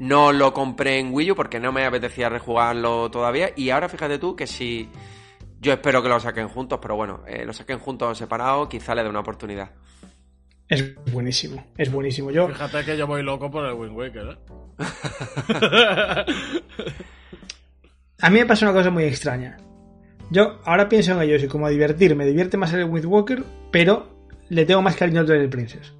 [0.00, 3.50] No lo compré en Wii U porque no me apetecía rejugarlo todavía.
[3.54, 4.88] Y ahora fíjate tú que si.
[5.60, 8.94] Yo espero que lo saquen juntos, pero bueno, eh, lo saquen juntos o separados, quizá
[8.94, 9.72] le dé una oportunidad.
[10.66, 12.30] Es buenísimo, es buenísimo.
[12.30, 14.38] Yo, Fíjate que yo voy loco por el Wind Waker, ¿eh?
[18.22, 19.58] a mí me pasa una cosa muy extraña.
[20.30, 24.26] Yo ahora pienso en ellos y como divertir, me divierte más el Wind Walker, pero
[24.48, 25.92] le tengo más cariño al Twilight Princess.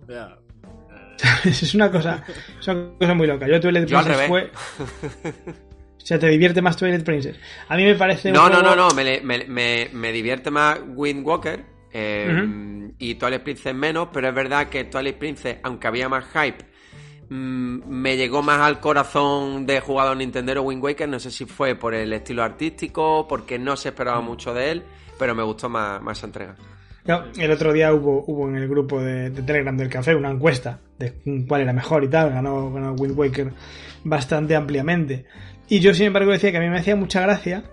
[1.45, 2.25] es una cosa,
[2.61, 3.47] es una cosa muy loca.
[3.49, 4.51] Yo Twilight Yo Princess fue.
[5.97, 7.37] O sea, te divierte más Twilight Princess.
[7.69, 8.29] A mí me parece.
[8.29, 12.91] un No, no, juego- no, no, me, me, me- me divierte más Wind Walker eh,
[12.99, 16.65] y Twilight Princess menos, pero es verdad que Twilight Princess, aunque había más hype,
[17.29, 21.75] mm, me llegó más al corazón de jugador Nintendo Wind Waker, no sé si fue
[21.75, 24.83] por el estilo artístico, porque no se esperaba mucho de él,
[25.19, 26.55] pero me gustó más, más entrega.
[27.11, 30.31] No, el otro día hubo, hubo en el grupo de, de Telegram del café una
[30.31, 31.13] encuesta de
[31.49, 32.31] cuál era mejor y tal.
[32.31, 33.53] Ganó, ganó Wind Waker
[34.05, 35.25] bastante ampliamente.
[35.69, 37.65] Y yo, sin embargo, decía que a mí me hacía mucha gracia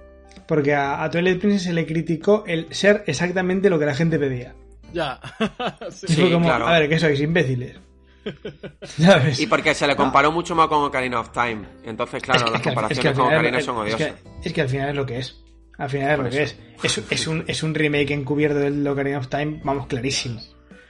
[0.48, 4.18] porque a, a Twilight Princess se le criticó el ser exactamente lo que la gente
[4.20, 4.54] pedía.
[4.94, 5.20] Ya.
[5.90, 6.14] Sí.
[6.16, 6.68] Fue como, claro.
[6.68, 7.20] a ver, ¿qué sois?
[7.20, 7.76] Imbéciles.
[8.84, 9.40] ¿Sabes?
[9.40, 11.62] Y porque se le comparó mucho más con Ocarina of Time.
[11.86, 14.04] Entonces, claro, Es que- las comparaciones es que al con Ocarina es- son es que-
[14.04, 14.24] odiosas.
[14.44, 15.44] Es que al final es lo que es.
[15.78, 16.56] Al final es lo que eso.
[16.84, 16.98] es.
[16.98, 20.40] Es, es un, es un remake encubierto del Ocarina of Time, vamos, clarísimo.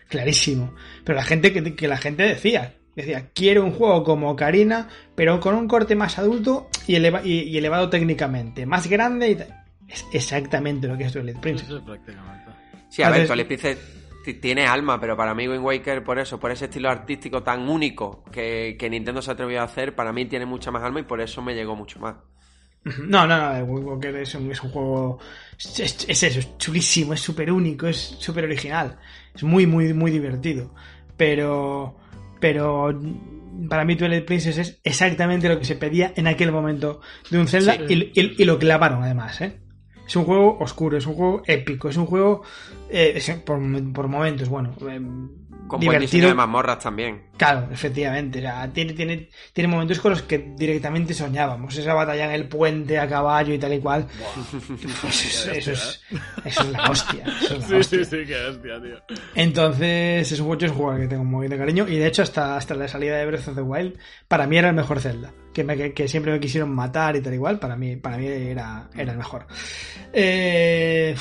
[0.08, 0.73] Clarísimo.
[1.04, 5.39] Pero la gente que, que la gente decía, decía, quiero un juego como Ocarina, pero
[5.39, 9.63] con un corte más adulto y, eleva- y- y elevado técnicamente, más grande y tal.
[9.88, 11.67] Es exactamente lo que es Twilight Princess.
[11.67, 12.52] sí, prácticamente.
[12.89, 13.78] Sí, a ver, Twilight Princess
[14.41, 18.26] tiene alma, pero para mí Wind Waker, por eso, por ese estilo artístico tan único
[18.32, 21.21] que, que Nintendo se atrevió a hacer, para mí tiene mucha más alma y por
[21.21, 22.15] eso me llegó mucho más.
[23.08, 25.19] No, no, no, el Wind Walker es un, es un juego.
[25.58, 28.97] Es, es- es eso, es chulísimo, es súper único, es súper original.
[29.36, 30.73] Es muy, muy, muy divertido.
[31.15, 31.95] Pero.
[32.39, 33.00] Pero.
[33.69, 37.47] Para mí, Twilight Princess es exactamente lo que se pedía en aquel momento de un
[37.47, 38.12] Zelda Sí.
[38.13, 39.60] y, y- y lo clavaron, además, ¿eh?
[40.06, 42.43] Es un juego oscuro, es un juego épico, es un juego.
[42.89, 43.60] eh, por,
[43.93, 44.73] por momentos, bueno.
[44.89, 45.02] eh,
[45.67, 46.27] Con buen diseño divertido.
[46.30, 47.21] de mazmorras también.
[47.38, 48.39] Claro, efectivamente.
[48.39, 51.75] O sea, tiene, tiene, tiene momentos con los que directamente soñábamos.
[51.77, 54.08] Esa batalla en el puente a caballo y tal y cual.
[55.01, 56.01] Pues eso, eso es,
[56.45, 57.23] eso es la hostia.
[57.41, 57.99] eso es la Sí, hostia.
[57.99, 59.17] sí, sí, que hostia, tío.
[59.36, 61.88] Entonces, es un juego, es un juego al que tengo muy de cariño.
[61.88, 64.69] Y de hecho, hasta, hasta la salida de Breath of the Wild, para mí era
[64.69, 65.32] el mejor Zelda.
[65.53, 67.60] Que, me- que, que siempre me quisieron matar y tal igual.
[67.60, 69.47] Para mí, para mí era, era el mejor.
[70.13, 71.15] Eh,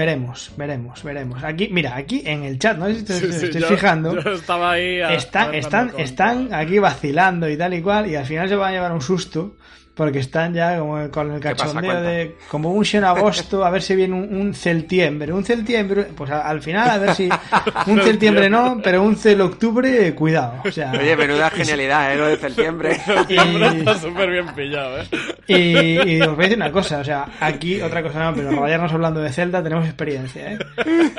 [0.00, 1.44] veremos, veremos, veremos.
[1.44, 3.68] Aquí, mira, aquí en el chat, no sé si te, Sí, te sí, estoy yo-
[3.68, 4.18] fijando.
[4.20, 5.00] Yo estaba ahí.
[5.00, 8.56] a- Están, están, con- están aquí vacilando y tal y cual, y al final se
[8.56, 9.56] van a llevar un susto,
[9.94, 13.94] porque están ya como con el cachondeo de como un en agosto, a ver si
[13.94, 17.28] viene un, un celtiembre, un celtiembre, pues al final a ver si
[17.86, 22.16] un celtiembre no, pero un cel octubre, cuidado, o sea, Oye, menuda genialidad, ¿eh?
[22.16, 22.36] Lo de
[23.28, 25.06] y, está súper bien pillado, ¿eh?
[25.50, 28.50] Y, y os voy a decir una cosa, o sea, aquí otra cosa no, pero
[28.50, 30.58] rayarnos hablando de Zelda tenemos experiencia, ¿eh?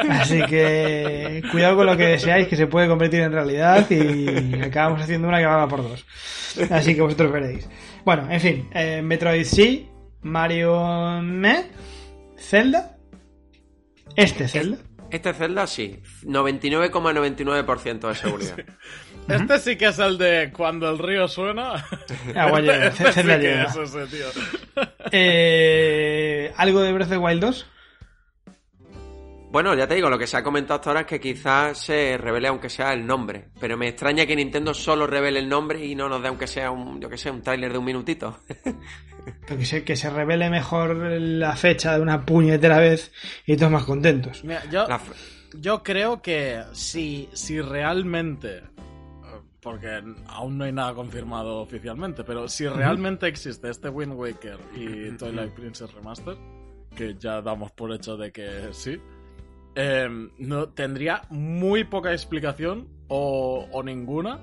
[0.09, 5.01] Así que cuidado con lo que deseáis, que se puede convertir en realidad y acabamos
[5.01, 6.05] haciendo una que va por dos.
[6.69, 7.67] Así que vosotros veréis.
[8.05, 9.89] Bueno, en fin, eh, Metroid sí,
[10.21, 11.65] Mario me,
[12.37, 12.97] Zelda,
[14.15, 14.77] este Zelda.
[15.09, 18.55] Este Zelda sí, 99,99% de seguridad.
[19.27, 21.85] Este sí que es el de cuando el río suena.
[22.35, 24.25] Agua llega, Este sí es ese, tío.
[25.13, 27.67] Eh, ¿Algo de Breath of the Wild 2?
[29.51, 32.17] Bueno, ya te digo, lo que se ha comentado hasta ahora es que quizás se
[32.17, 33.49] revele aunque sea el nombre.
[33.59, 36.71] Pero me extraña que Nintendo solo revele el nombre y no nos dé aunque sea
[36.71, 38.39] un, yo que sé, un tráiler de un minutito.
[39.45, 43.11] Pero que se, que se revele mejor la fecha de una puñetera vez
[43.45, 44.41] y todos más contentos.
[44.45, 44.87] Mira, yo,
[45.53, 48.61] yo creo que si, si realmente.
[49.61, 55.11] Porque aún no hay nada confirmado oficialmente, pero si realmente existe este Wind Waker y
[55.17, 56.35] Twilight Princess Remaster,
[56.95, 58.99] que ya damos por hecho de que sí,
[59.75, 64.39] eh, no, tendría muy poca explicación o, o ninguna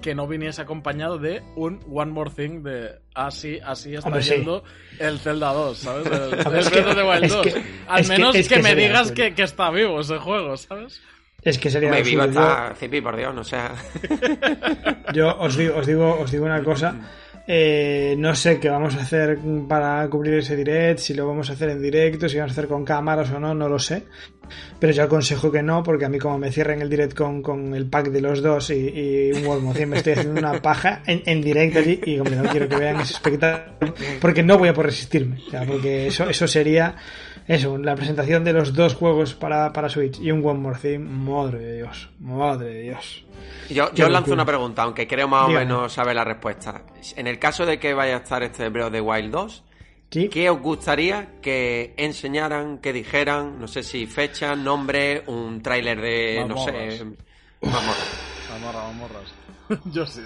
[0.00, 4.34] que no viniese acompañado de un One More Thing de así, así está sí.
[4.34, 4.64] yendo
[4.98, 6.06] el Zelda 2, ¿sabes?
[6.06, 6.12] El,
[6.52, 7.46] el es que- the Wild es 2.
[7.46, 11.00] que- Al menos que, que me sería digas que está vivo ese juego, ¿sabes?
[11.44, 12.46] Es que sería Me viva absurdo.
[12.48, 13.72] está Zipi, por Dios, no sea.
[15.12, 16.94] Yo os digo, os digo, os digo una cosa.
[17.46, 21.52] Eh, no sé qué vamos a hacer para cubrir ese direct, si lo vamos a
[21.52, 24.04] hacer en directo, si vamos a hacer con cámaras o no, no lo sé.
[24.78, 27.74] Pero yo aconsejo que no, porque a mí como me cierren el direct con, con
[27.74, 30.62] el pack de los dos y, y un World Mod 100 me estoy haciendo una
[30.62, 34.56] paja en, en directo allí y hombre, no quiero que vean ese espectáculo porque no
[34.56, 35.36] voy a poder resistirme.
[35.46, 36.96] O sea, porque eso, eso sería
[37.46, 41.00] eso, la presentación de los dos juegos para, para Switch y un One More Thing,
[41.00, 43.24] madre de Dios, madre de Dios.
[43.70, 45.66] Yo, yo os lanzo una pregunta, aunque creo más o Dígame.
[45.66, 46.82] menos saber la respuesta.
[47.16, 49.64] En el caso de que vaya a estar este Breath of the Wild 2,
[50.10, 50.28] Sí.
[50.28, 53.58] ¿qué os gustaría que enseñaran, que dijeran?
[53.58, 57.04] No sé si fecha, nombre, un tráiler de, no sé...
[57.60, 58.48] mazmorras.
[58.50, 59.34] Mamorra, mamorras.
[59.92, 60.20] Yo sí.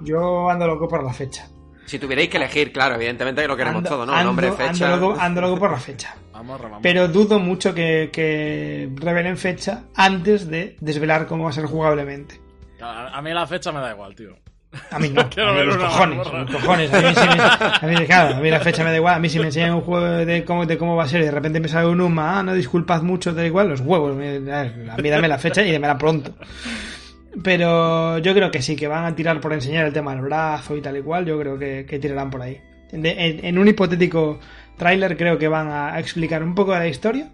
[0.00, 1.46] Yo ando loco por la fecha.
[1.86, 4.12] Si tuvierais que elegir, claro, evidentemente que lo queremos Ando- todo, ¿no?
[4.12, 4.92] ando- nombre, fecha...
[4.92, 6.14] Ando loco, ando loco por la fecha.
[6.82, 12.40] Pero dudo mucho que, que revelen fecha antes de desvelar cómo va a ser jugablemente.
[12.80, 14.36] A, a mí la fecha me da igual, tío.
[14.90, 16.92] A mí no, Quiero a mí ver los cojones, los cojones.
[16.92, 17.28] A mí, sí
[17.88, 19.14] me- a mí, claro, a mí la fecha me da igual.
[19.14, 21.24] A mí si me enseñan un juego de cómo, de cómo va a ser y
[21.24, 24.14] de repente me sale un UMA, ah, no disculpad mucho, da igual, los huevos.
[24.16, 26.32] me- A mí dame la fecha y démela pronto.
[27.42, 30.76] Pero yo creo que sí, que van a tirar por enseñar el tema del brazo
[30.76, 31.26] y tal y cual.
[31.26, 32.60] Yo creo que, que tirarán por ahí.
[32.92, 34.38] En, en un hipotético
[34.76, 37.30] tráiler creo que van a explicar un poco de la historia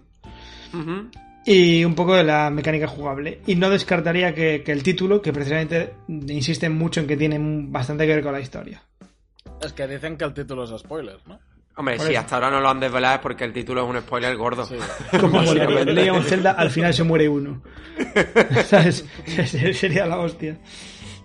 [1.45, 3.41] y un poco de la mecánica jugable.
[3.45, 7.37] Y no descartaría que, que el título, que precisamente insiste mucho en que tiene
[7.69, 8.81] bastante que ver con la historia.
[9.61, 11.39] Es que dicen que el título es spoiler, ¿no?
[11.75, 12.21] Hombre, Por si eso.
[12.21, 14.65] hasta ahora no lo han desvelado es porque el título es un spoiler gordo.
[14.65, 14.75] Sí.
[15.19, 17.61] Como Leon Zelda al final se muere uno.
[18.65, 19.05] ¿Sabes?
[19.73, 20.59] Sería la hostia.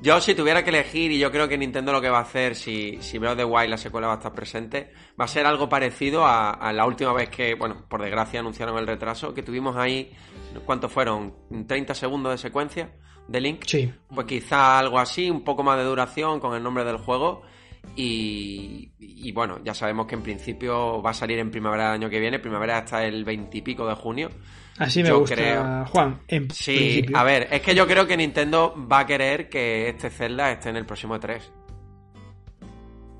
[0.01, 2.55] Yo, si tuviera que elegir, y yo creo que Nintendo lo que va a hacer,
[2.55, 5.45] si, si Breath of the Wild, la secuela va a estar presente, va a ser
[5.45, 9.43] algo parecido a, a la última vez que, bueno, por desgracia anunciaron el retraso, que
[9.43, 10.13] tuvimos ahí,
[10.65, 11.35] ¿cuántos fueron?
[11.51, 12.93] ¿30 segundos de secuencia
[13.27, 13.65] de Link?
[13.67, 13.93] Sí.
[14.15, 17.43] Pues quizá algo así, un poco más de duración con el nombre del juego.
[17.97, 22.11] Y, y bueno, ya sabemos que en principio va a salir en primavera del año
[22.11, 24.31] que viene, primavera hasta el 20 y pico de junio.
[24.79, 26.21] Así me Yo gusta, creo- Juan.
[26.29, 27.17] En Sí, principio.
[27.19, 30.69] a ver, es que yo creo que Nintendo va a querer que este Zelda esté
[30.71, 31.41] en el próximo E3.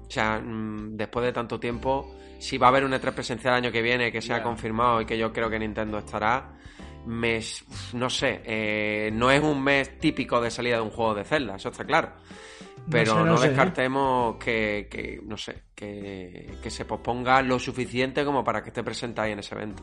[0.07, 3.65] O sea, mm, después de tanto tiempo, si va a haber un E3 presencial el
[3.65, 4.43] año que viene, que se ha Ya.
[4.45, 6.53] confirmado y que yo creo que Nintendo estará,
[7.07, 11.25] mes, no sé, eh, no es un mes típico de salida de un juego de
[11.25, 12.13] Zelda, eso está claro.
[12.91, 13.49] Pero sé, no, no sé, ¿eh?
[13.51, 18.83] descartemos que, que, no sé, que, que se posponga lo suficiente como para que esté
[18.83, 19.83] presente ahí en ese evento.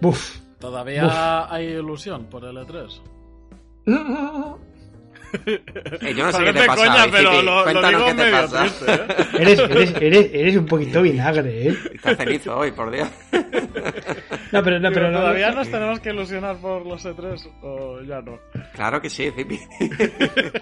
[0.00, 0.38] Buf.
[0.58, 3.00] ¿Todavía hay ilusión por el E E3?
[5.46, 8.32] Eh, yo no sé qué te pasa, coña, pero lo, lo digo qué te medio
[8.32, 8.60] pasa.
[8.60, 9.26] triste, ¿eh?
[9.40, 11.74] Eres, eres, eres, eres un poquito vinagre, ¿eh?
[11.94, 13.08] Está cenizo hoy, por Dios.
[14.52, 18.20] No, pero, no, pero no- ¿Todavía nos tenemos que ilusionar por los E3 o ya
[18.20, 18.38] no?
[18.72, 19.58] Claro que sí, Zipi.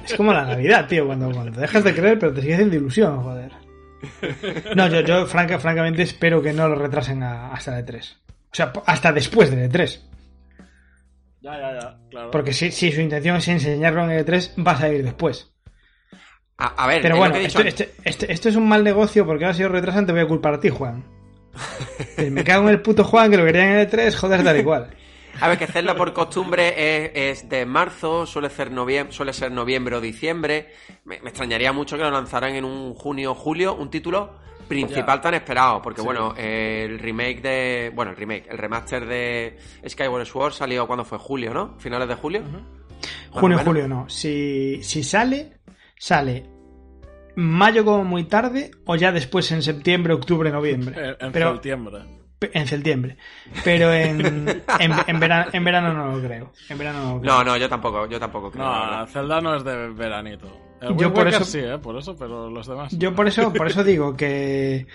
[0.04, 3.22] Es como la Navidad, tío, cuando, cuando dejas de creer, pero te sigue haciendo ilusión,
[3.22, 3.52] joder.
[4.74, 8.14] No, yo, yo franca, francamente espero que no lo retrasen a- hasta el E3.
[8.30, 10.00] O sea, hasta después del E3.
[11.42, 12.30] Ya, ya, ya, claro.
[12.30, 15.52] Porque si, si su intención es enseñarlo en el E3, va a salir después.
[16.58, 17.84] A, a ver, Pero es bueno, lo que he esto, dicho
[18.28, 20.60] esto es un mal negocio porque ahora si lo retrasan te voy a culpar a
[20.60, 21.04] ti, Juan.
[22.30, 24.94] Me cago en el puto Juan que lo querían en el E3, joder, tal igual.
[25.40, 26.74] A ver, que Zelda por costumbre
[27.06, 30.68] es, es de marzo, suele ser, noviem- suele ser noviembre o diciembre.
[31.04, 34.38] Me, me extrañaría mucho que lo lanzaran en un junio o julio, un título
[34.72, 35.22] principal Ya.
[35.22, 35.82] tan esperado.
[35.82, 36.04] Porque Sí.
[36.06, 37.92] bueno, el remake de.
[37.94, 39.58] Bueno, el remake, el remaster de
[39.88, 41.78] Skyward Sword salió cuando fue julio, ¿no?
[41.78, 42.42] Finales de julio.
[43.30, 43.62] Junio, menos.
[43.64, 44.08] julio no.
[44.08, 45.54] Si, si sale,
[45.98, 46.46] sale
[47.36, 50.94] mayo como muy tarde o ya después en septiembre, octubre, noviembre.
[51.18, 51.98] En, en Pero septiembre.
[52.40, 53.16] en septiembre.
[53.64, 54.48] Pero en,
[54.80, 56.52] en, en verano, en verano no lo creo.
[56.68, 57.32] En verano no lo creo.
[57.34, 58.64] No, no, yo tampoco, yo tampoco creo.
[58.64, 59.06] No.
[59.06, 60.46] Zelda no es de veranito.
[60.82, 61.78] El Yo por Waker eso- sí, ¿eh?
[61.78, 62.92] Por eso, pero los demás...
[62.98, 64.86] Yo por eso, por eso digo que,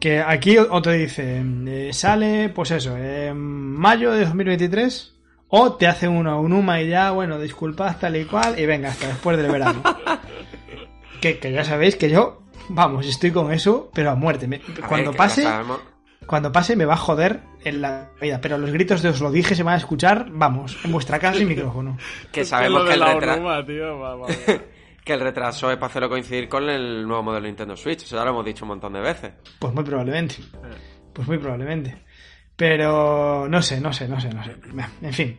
[0.00, 5.14] que aquí o te dice, eh, sale, pues eso, en mayo de 2023,
[5.48, 8.88] o te hace uno un UMA y ya, bueno, disculpad tal y cual, y venga,
[8.90, 9.82] hasta después del verano.
[11.20, 14.46] que, que ya sabéis que yo, vamos, estoy con eso, pero a muerte.
[14.48, 15.44] Me- A ver, cuando pase,
[16.26, 19.30] cuando pase me va a joder en la vida, pero los gritos de os lo
[19.30, 21.96] dije se van a escuchar, vamos, en vuestra casa sin micrófono.
[22.32, 23.06] que sabemos lo que de el, la
[25.08, 28.02] que el retraso es para hacerlo coincidir con el nuevo modelo de Nintendo Switch.
[28.02, 29.32] Eso ya lo hemos dicho un montón de veces.
[29.58, 30.36] Pues muy probablemente.
[31.12, 32.04] Pues muy probablemente.
[32.54, 34.56] Pero no sé, no sé, no sé, no sé.
[35.02, 35.38] En fin.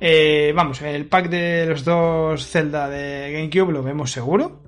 [0.00, 4.62] Eh, vamos, el pack de los dos Zelda de GameCube lo vemos seguro.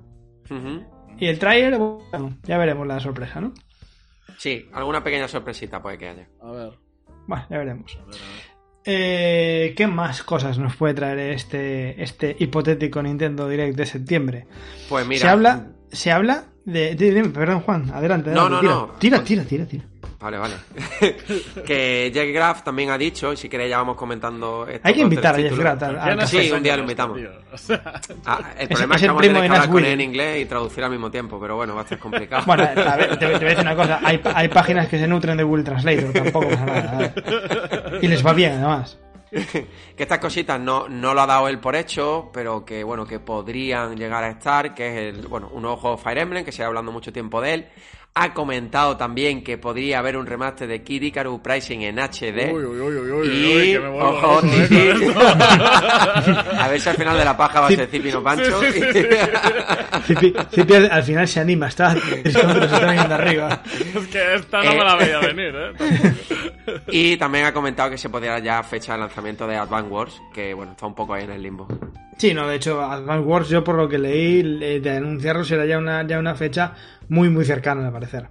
[1.17, 3.53] Y el trailer, bueno, ya veremos la sorpresa, ¿no?
[4.37, 6.27] Sí, alguna pequeña sorpresita puede que haya.
[6.41, 6.71] A ver,
[7.25, 7.95] Bueno, ya veremos.
[7.95, 8.52] a ver, a ver.
[8.85, 14.45] Eh, ¿Qué más cosas nos puede traer este, este hipotético Nintendo Direct de septiembre?
[14.89, 18.31] Pues mira, Se habla, se habla de, de- de- Perdón, Juan, adelante.
[18.31, 18.73] No, adelante, no, tira.
[18.73, 18.87] no.
[18.99, 19.85] Tira, tira, tira, tira.
[20.23, 20.53] Vale, vale.
[21.67, 24.65] que Jack Graff también ha dicho, y si queréis ya vamos comentando...
[24.65, 25.57] estos Hay que invitar a Jeff.
[25.57, 27.19] Graff al- al ¿Quién es Sí, un día lo invitamos.
[27.51, 27.81] O sea,
[28.25, 29.69] Ah, el Es- problema es es, que el vamos a primo tener de que hablar
[29.69, 32.43] con él en inglés y traducir al mismo tiempo, pero bueno, va a ser complicado.
[32.45, 33.99] Bueno, a ver, te, te voy a decir una cosa.
[34.01, 37.13] Hay, hay páginas que se nutren de Google Translator, tampoco pasa nada.
[37.13, 37.97] a.
[38.01, 38.97] Y les va bien, además.
[39.33, 43.19] que estas cositas no, no lo ha dado él por hecho, pero que bueno, que
[43.19, 46.63] podrían llegar a estar, que es el, bueno, un nuevo juego Fire Emblem, que se
[46.63, 47.67] ha hablando mucho tiempo de él.
[48.15, 52.53] Ha comentado también que podría haber un remaster de Kid Icarus Pricing en HD.
[52.53, 55.13] Uy, uy, uy, uy, y, uy, que me vuelvo ojo, eh,
[56.59, 58.61] a ver si al final de la paja va a ser Cipi no Pancho.
[58.61, 59.07] Sí, sí, sí,
[60.05, 63.63] Cipi, Cipi al, al final se anima, está está viniendo arriba.
[63.95, 66.81] Es que esta no me la veía venir, ¿eh?
[66.91, 70.53] y también ha comentado que se podría ya fecha de lanzamiento de Advance Wars, que
[70.53, 71.67] bueno, está un poco ahí en el limbo.
[72.17, 75.77] Sí, no, de hecho, Advance Wars, yo por lo que leí, de anunciarlo será ya
[75.77, 76.73] una, ya una fecha
[77.09, 78.27] muy, muy cercana, al parecer.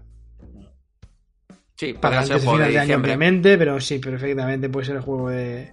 [1.77, 4.97] Sí, Para ser de juego de final de año, obviamente, pero sí, perfectamente puede ser
[4.97, 5.73] el juego de,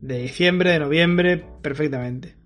[0.00, 2.36] de diciembre, de noviembre, perfectamente.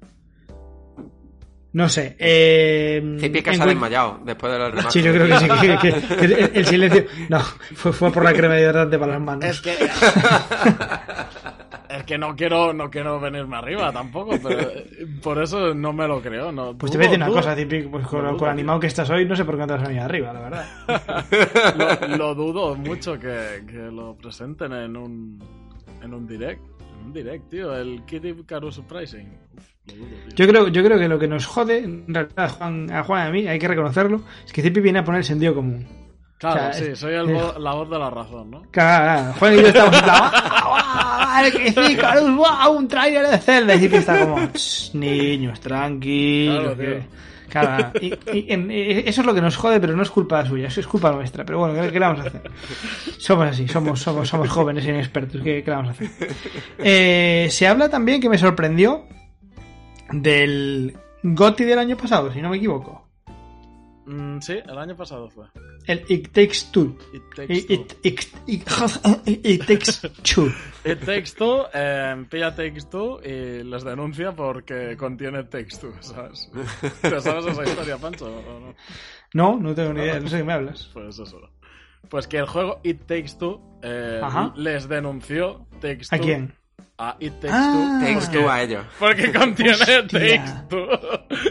[1.71, 2.17] No sé.
[2.19, 4.91] Eh, Cipi que en se ha desmayado después del remaster.
[4.91, 5.49] Sí, yo creo que sí.
[5.61, 7.05] Que, que- que el, el silencio.
[7.29, 9.45] No, fue, fue por la crema hidratante para las manos.
[9.45, 9.77] Es que.
[12.09, 16.23] Que no quiero, no quiero venirme arriba tampoco, pero eh, por eso no me lo
[16.23, 16.51] creo.
[16.51, 18.87] No, Pues te voy a decir una cosa, Cipi, pues con, lo- con animado que
[18.87, 20.67] estás hoy, no sé por qué no te has venido arriba, la verdad.
[22.09, 25.39] Lo, lo dudo mucho que, que lo presenten en un,
[26.03, 26.63] en un direct.
[26.99, 27.77] En un direct, tío.
[27.77, 29.29] El Kid Icarus Surprising.
[29.57, 30.35] Uf, lo dudo, tío.
[30.37, 33.25] Yo creo, yo creo que lo que nos jode, en realidad, a Juan, a Juan
[33.27, 35.87] y a mí, hay que reconocerlo, es que Cipi viene a poner sentido común.
[36.39, 38.63] Claro, o sea, sí, soy el vo- la voz de la razón, ¿no?
[38.71, 40.01] Claro, Juan y yo estamos
[41.47, 43.75] en plan, ¡ah, vale, que sí, Carlos, wow, un trailer de Zelda!
[43.75, 46.61] Y está como, "Shh, niños, tranquilos.
[46.63, 46.87] Claro, que-".
[46.87, 47.19] tío.
[47.49, 50.45] Claro, y, y- en- y eso es lo que nos jode, pero no es culpa
[50.45, 51.47] suya, eso es culpa nuestra.
[51.47, 52.43] Pero bueno, ¿qué, qué le vamos a hacer?
[53.17, 56.11] Somos así, somos, somos, somos jóvenes y inexpertos, ¿qué, qué le vamos a hacer?
[56.79, 59.07] Eh, se habla también que me sorprendió
[60.13, 63.08] del GOTY del año pasado, si no me equivoco.
[64.09, 65.47] Mm, sí, el año pasado fue.
[65.87, 66.97] El It Takes Two.
[67.13, 67.75] It Takes It, Two.
[67.75, 68.35] it, it,
[69.27, 70.51] it- it Takes Two.
[70.85, 76.51] It Takes Two, eh, pilla Takes Two y les denuncia porque contiene Takes Two, ¿sabes?
[77.03, 78.27] ¿Te sabes esa historia, Pancho?
[78.27, 78.75] o no?
[79.35, 80.89] No, no tengo ni idea, no sé de qué me hablas.
[80.95, 81.39] Pues eso.
[82.09, 84.55] Pues que el juego It Takes Two eh, Ajá.
[84.57, 86.25] les denunció Takes ¿A Two.
[86.25, 86.55] quién?
[86.97, 87.73] A It Takes Ah.
[88.01, 88.07] Two.
[88.07, 88.85] Takes porque- two a ellos.
[88.99, 90.07] Porque contiene Hostia.
[90.07, 90.87] Takes Two.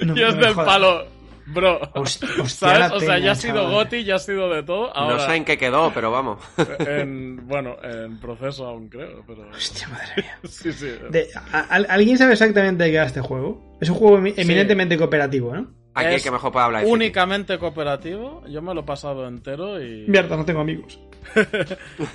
[0.05, 1.05] No- y es no del palo.
[1.47, 1.79] Bro.
[2.05, 2.91] ¿Sabes?
[2.91, 3.69] O sea, ya ha sido.
[3.69, 4.95] Goti, ya ha sido de todo.
[4.95, 6.39] Ahora, No sé en qué quedó, pero vamos.
[6.79, 9.49] en, bueno, en proceso aún creo, pero...
[9.49, 10.39] Hostia, madre mía.
[10.43, 10.91] Sí, sí.
[11.09, 13.77] De- a- a- ¿Alguien sabe exactamente de qué va este juego?
[13.79, 14.33] Es un juego Sí.
[14.37, 15.67] eminentemente cooperativo, ¿no?
[15.93, 16.83] Aquí Es el que mejor puede hablar.
[16.85, 18.43] Únicamente cooperativo.
[18.47, 20.05] Yo me lo he pasado entero y...
[20.07, 20.99] Mierda, no tengo amigos.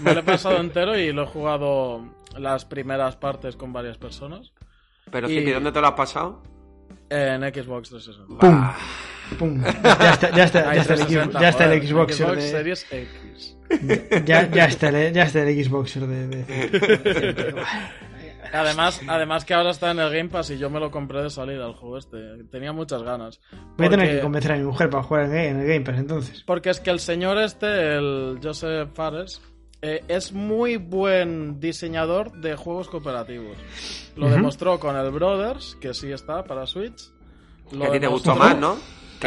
[0.01, 2.05] Me lo he pasado entero y lo he jugado
[2.39, 4.53] las primeras partes con varias personas.
[5.11, 6.43] Pero Y- Cipi, ¿dónde te lo has pasado?
[7.11, 8.39] En Xbox 360.
[8.39, 8.71] ¡Pum!
[9.39, 9.63] ¡Pum!
[9.83, 12.37] Ya está, ya está, ya está el, 360, Xbox- ya está el joder, Xboxer Xbox
[12.43, 12.51] de...
[12.51, 13.57] Series X.
[14.27, 16.29] Ya, ya está el, ya está el Xboxer de...
[16.29, 17.55] de-
[18.55, 21.31] Además, además que ahora está en el Game Pass y yo me lo compré de
[21.31, 22.19] salida el juego este.
[22.51, 23.41] Tenía muchas ganas.
[23.79, 26.43] Voy a tener que convencer a mi mujer para jugar en el Game Pass entonces.
[26.45, 29.41] Porque es que el señor este, el Joseph Fares,
[29.81, 33.57] eh, es muy buen diseñador de juegos cooperativos.
[34.17, 37.11] Lo demostró con el Brothers, que sí está para Switch.
[37.71, 38.77] que Lo a ti te demostró- gustó más, ¿no?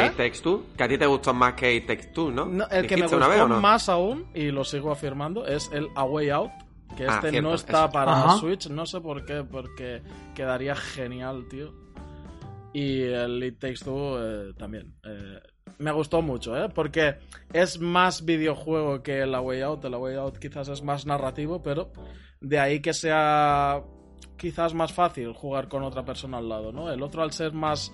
[0.05, 0.63] It Takes Two.
[0.77, 2.45] Que a ti te gustó más que Takes Two, ¿no?
[2.45, 3.60] No, el que me ¿Dijiste gustó vez no?
[3.62, 6.51] más aún, y lo sigo afirmando, es el A Way Out.
[6.95, 7.91] Que Ah, este cierto, no está eso.
[7.93, 8.38] para Ajá.
[8.38, 10.01] Switch, no sé por qué, porque
[10.34, 11.73] quedaría genial, tío.
[12.73, 14.93] Y el It Takes Two eh, también.
[15.03, 15.39] eh,
[15.78, 16.69] me gustó mucho, ¿eh?
[16.74, 17.15] Porque
[17.51, 19.84] es más videojuego que el A Way Out.
[19.86, 21.91] El A Way Out quizás es más narrativo, pero
[22.39, 23.82] de ahí que sea
[24.38, 26.89] quizás más fácil jugar con otra persona al lado, ¿no?
[26.91, 27.91] El otro al ser más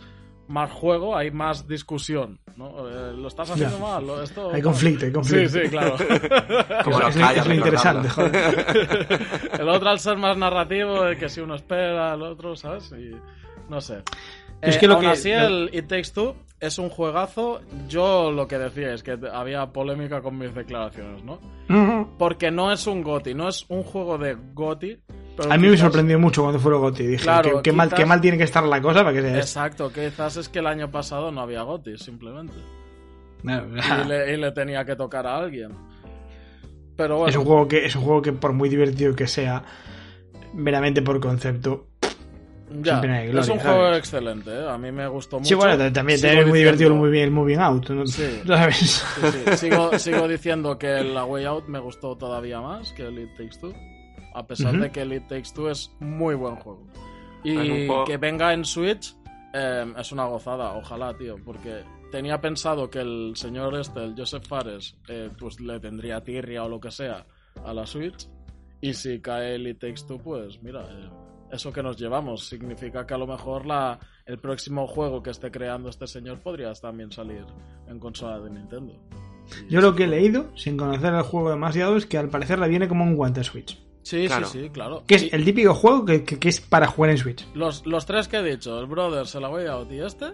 [0.51, 2.87] más juego hay más discusión, ¿no?
[2.87, 3.81] Eh, lo estás haciendo Ya.
[3.83, 5.49] mal, lo- esto Hay conflicto, hay conflicto.
[5.49, 5.95] Sí, sí, claro.
[6.83, 8.65] Como Es- los es, es lo interesante, joder.
[9.59, 12.91] el otro al ser más narrativo, eh, que si uno espera, el otro, ¿sabes?
[12.91, 13.11] Y
[13.69, 14.03] no sé.
[14.61, 17.61] Es Eh, que lo aún que- así, lo- el It Takes Two es un juegazo.
[17.87, 21.39] Yo lo que decía es que había polémica con mis declaraciones, ¿no?
[21.69, 22.15] Ujú.
[22.19, 24.99] Porque no es un GOTI, no es un juego de GOTI.
[25.37, 27.07] Pero A mí me sorprendió mucho cuando fue el GOTY.
[27.07, 29.39] Dije, Claro, qué, mal, qué mal tiene que estar la cosa para que sea esto.
[29.39, 32.53] Exacto, quizás es que el año pasado no había GOTI, simplemente.
[33.43, 33.61] No,
[34.05, 35.71] Y le, y le tenía que tocar a alguien.
[36.95, 37.29] Pero bueno.
[37.29, 39.63] Es un juego que es un juego que por muy divertido que sea,
[40.53, 41.87] meramente por concepto,
[42.81, 43.63] Ya, gloria, es un ¿sabes?
[43.63, 44.69] juego excelente, ¿eh?
[44.69, 45.47] a mí me gustó mucho.
[45.47, 48.05] Sí, bueno, también, Sigo es muy divertido el moving, el moving out, ¿no?
[48.05, 48.41] Sí.
[48.47, 48.77] ¿sabes?
[48.77, 49.57] Sí, sí.
[49.57, 53.57] Sigo, sigo diciendo que la Way Out me gustó todavía más que el It Takes
[53.59, 53.73] Two.
[54.33, 56.85] A pesar de que el It Takes Two es muy buen juego.
[57.43, 59.15] Y juego- que venga en Switch
[59.53, 61.35] eh, es una gozada, ojalá, tío.
[61.43, 66.63] Porque tenía pensado que el señor este, el Joseph Fares, eh, pues le tendría tirria
[66.63, 67.25] o lo que sea
[67.65, 68.27] a la Switch.
[68.79, 71.09] Y si cae el It Takes Two, pues mira, eh,
[71.51, 75.51] eso que nos llevamos significa que a lo mejor la, el próximo juego que esté
[75.51, 77.45] creando este señor podría también salir
[77.87, 78.93] en consola de Nintendo.
[79.67, 82.57] Y Yo lo que he leído, sin conocer el juego demasiado, es que al parecer
[82.59, 83.77] le viene como un guante Switch.
[84.03, 84.47] Sí, Claro.
[84.47, 85.03] sí, sí, claro.
[85.07, 87.45] Que es Y el típico juego que, que- que es para jugar en Switch.
[87.53, 90.33] los, los tres que he dicho, el Brothers, el Way Out y este,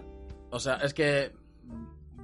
[0.50, 1.32] o sea, es que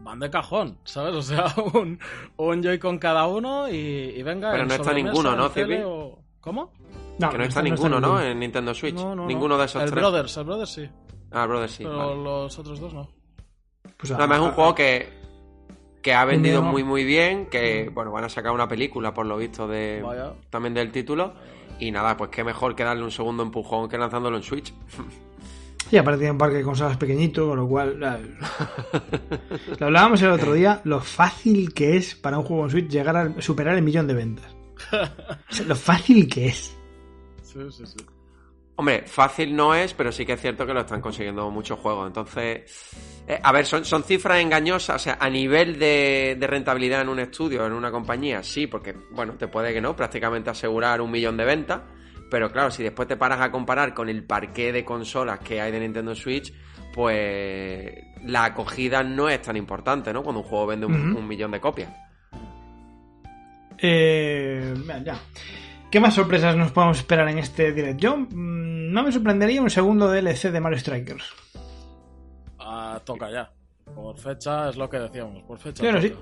[0.03, 1.15] van de cajón, ¿sabes?
[1.15, 1.99] O sea, un,
[2.37, 4.51] un Joy-Con cada uno y, y venga.
[4.53, 5.75] Pero no está ninguno, ¿no, Cipi?
[5.85, 6.73] o- ¿Cómo?
[7.31, 8.21] que no está ninguno, ¿no?
[8.21, 8.95] En Nintendo Switch.
[8.97, 9.27] No, no, no.
[9.27, 10.03] ninguno de esos El tres.
[10.03, 10.89] Brothers, el Brothers sí,
[11.31, 11.85] Ah, Brother sí.
[11.85, 12.23] pero vale.
[12.23, 13.09] los otros dos no.
[13.97, 15.09] Pues, Además es un juego que,
[16.05, 19.39] que ha vendido muy muy bien, que bueno, van a sacar una película por lo
[19.39, 20.35] visto de Vaya.
[20.51, 21.33] también del título.
[21.81, 24.73] Y nada, pues qué mejor que darle un segundo empujón que lanzándolo en Switch.
[25.91, 28.01] Y aparte tiene un parque de consolas pequeñito, con lo cual...
[29.79, 33.15] Lo hablábamos el otro día, lo fácil que es para un juego en Switch llegar
[33.17, 34.57] a superar el millón de ventas.
[35.51, 36.75] O sea, lo fácil que es.
[37.43, 37.99] Sí, sí, sí.
[38.77, 42.09] Hombre, fácil no es, pero sí que es cierto que lo están consiguiendo muchos juegos.
[42.09, 42.63] Entonces,
[43.29, 44.97] eh, a ver, son, son cifras engañosas.
[44.97, 48.95] O sea, a nivel de, de rentabilidad en un estudio, en una compañía, sí, porque,
[49.13, 51.83] bueno, te puede que no, prácticamente asegurar un millón de ventas.
[52.31, 55.71] Pero claro, si después te paras a comparar con el parqué de consolas que hay
[55.71, 56.53] de Nintendo Switch,
[56.93, 57.93] pues
[58.25, 60.25] la acogida no es tan importante, ¿no?
[60.25, 61.93] Cuando un juego vende un, un millón de copias.
[63.79, 65.19] Eh, ya.
[65.95, 68.01] ¿Qué más sorpresas nos podemos esperar en este direct?
[68.01, 71.33] Yo mm, no me sorprendería un segundo DLC de Mario Strikers.
[72.59, 73.49] Ah, toca ya.
[73.95, 75.85] Por fecha es lo que decíamos, por fecha.
[75.85, 76.13] Claro, sí.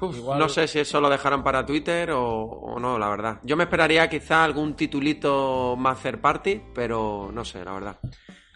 [0.00, 3.40] Uf, Igual- No sé si eso lo dejarán para Twitter o, o no, la verdad.
[3.42, 7.96] Yo me esperaría quizá algún titulito más third party, pero no sé, la verdad.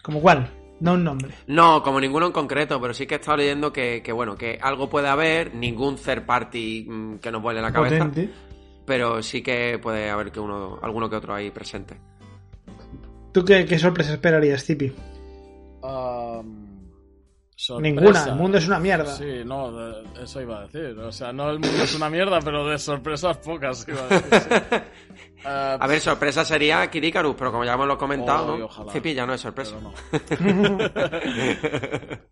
[0.01, 0.49] ¿Como cuál?
[0.79, 1.33] No un nombre.
[1.47, 4.59] No, como ninguno en concreto, pero sí que he estado leyendo que, que, bueno, que
[4.61, 8.33] algo puede haber, ningún third party mm, que nos vuele la cabeza, Potente.
[8.85, 11.97] Pero sí que puede haber que uno, alguno que otro ahí presente.
[13.33, 14.93] ¿Tú qué, qué sorpresa esperarías, Tipi?
[17.55, 17.81] Sorpresa.
[17.95, 18.23] Ninguna.
[18.25, 19.15] El mundo es una mierda.
[19.15, 20.97] Sí, no, de- eso iba a decir.
[20.99, 24.39] O sea, no el mundo es una mierda, pero de sorpresas pocas iba a decir.
[24.41, 24.75] sí.
[25.45, 28.69] Eh, A ver, sorpresa sería Kid Icarus, pero como ya hemos lo comentado.
[28.93, 29.75] Cipi ya no es sorpresa.
[29.81, 29.91] no.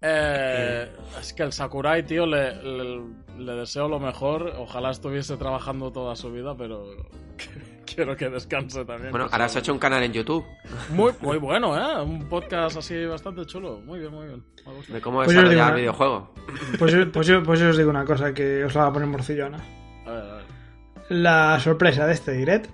[0.01, 0.89] Eh,
[1.19, 3.01] es que el Sakurai, tío, le, le-
[3.41, 4.53] le deseo lo mejor.
[4.57, 6.85] Ojalá estuviese trabajando toda su vida, pero
[7.85, 9.11] quiero que descanse también.
[9.11, 10.45] Bueno, ahora has sea- hecho un canal en YouTube
[10.89, 12.01] Muy, muy bueno, ¿eh?
[12.03, 13.79] Un podcast así bastante chulo.
[13.81, 14.43] Muy bien, muy bien.
[14.89, 16.23] Me de cómo Pues desarrollar una- videojuegos.
[16.79, 18.93] Pues, yo- pues, yo, pues yo os digo una cosa que os la va a
[18.93, 19.57] poner morcillona.
[20.05, 20.43] A ver, a ver.
[21.09, 22.69] La sorpresa de este direct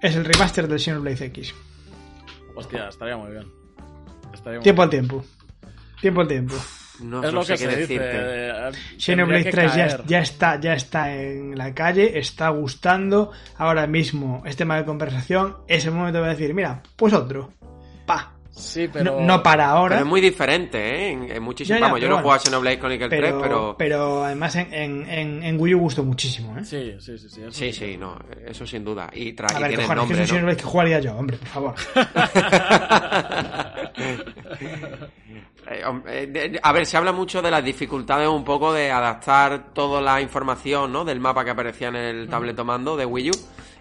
[0.00, 1.54] es el remaster del Xenoblade X.
[2.54, 3.50] Hostia, estaría muy bien.
[4.32, 5.24] Estaría muy Tiempo al tiempo.
[6.00, 6.54] Tiempo al tiempo.
[7.00, 7.98] No, Es no lo sé que qué se dice.
[7.98, 8.10] decirte.
[8.12, 13.32] eh, Xenoblade tendría que 3 ya, ya está, ya está en la calle, está gustando.
[13.58, 15.56] Ahora mismo es tema de conversación.
[15.66, 17.52] Es el momento de decir, mira, pues otro.
[18.06, 18.30] Pa.
[18.56, 19.18] Sí, pero.
[19.18, 19.96] No, no para ahora.
[19.96, 21.10] Pero es muy diferente, ¿eh?
[21.10, 21.74] En, en muchísimo.
[21.74, 22.44] Ya, ya, Vamos, yo pero no he jugado a bueno.
[22.44, 23.74] Xenoblade Chronicles pero, 3, pero.
[23.76, 26.64] pero además en, en, en, Wii U gustó muchísimo, ¿eh?
[26.64, 27.28] Sí, sí, sí.
[27.28, 28.16] Sí, Sí, sí, no,
[28.46, 29.10] eso sin duda.
[29.12, 30.38] Y, tra A y ver, tiene cojones, que nombre, es un ¿no?
[30.38, 31.74] Xenoblade que jugaría yo, hombre, por favor.
[35.70, 40.00] Eh, eh, a ver, se habla mucho de las dificultades un poco de adaptar toda
[40.00, 41.04] la información, ¿no?
[41.04, 43.32] Del mapa que aparecía en el tabletomando de Wii U.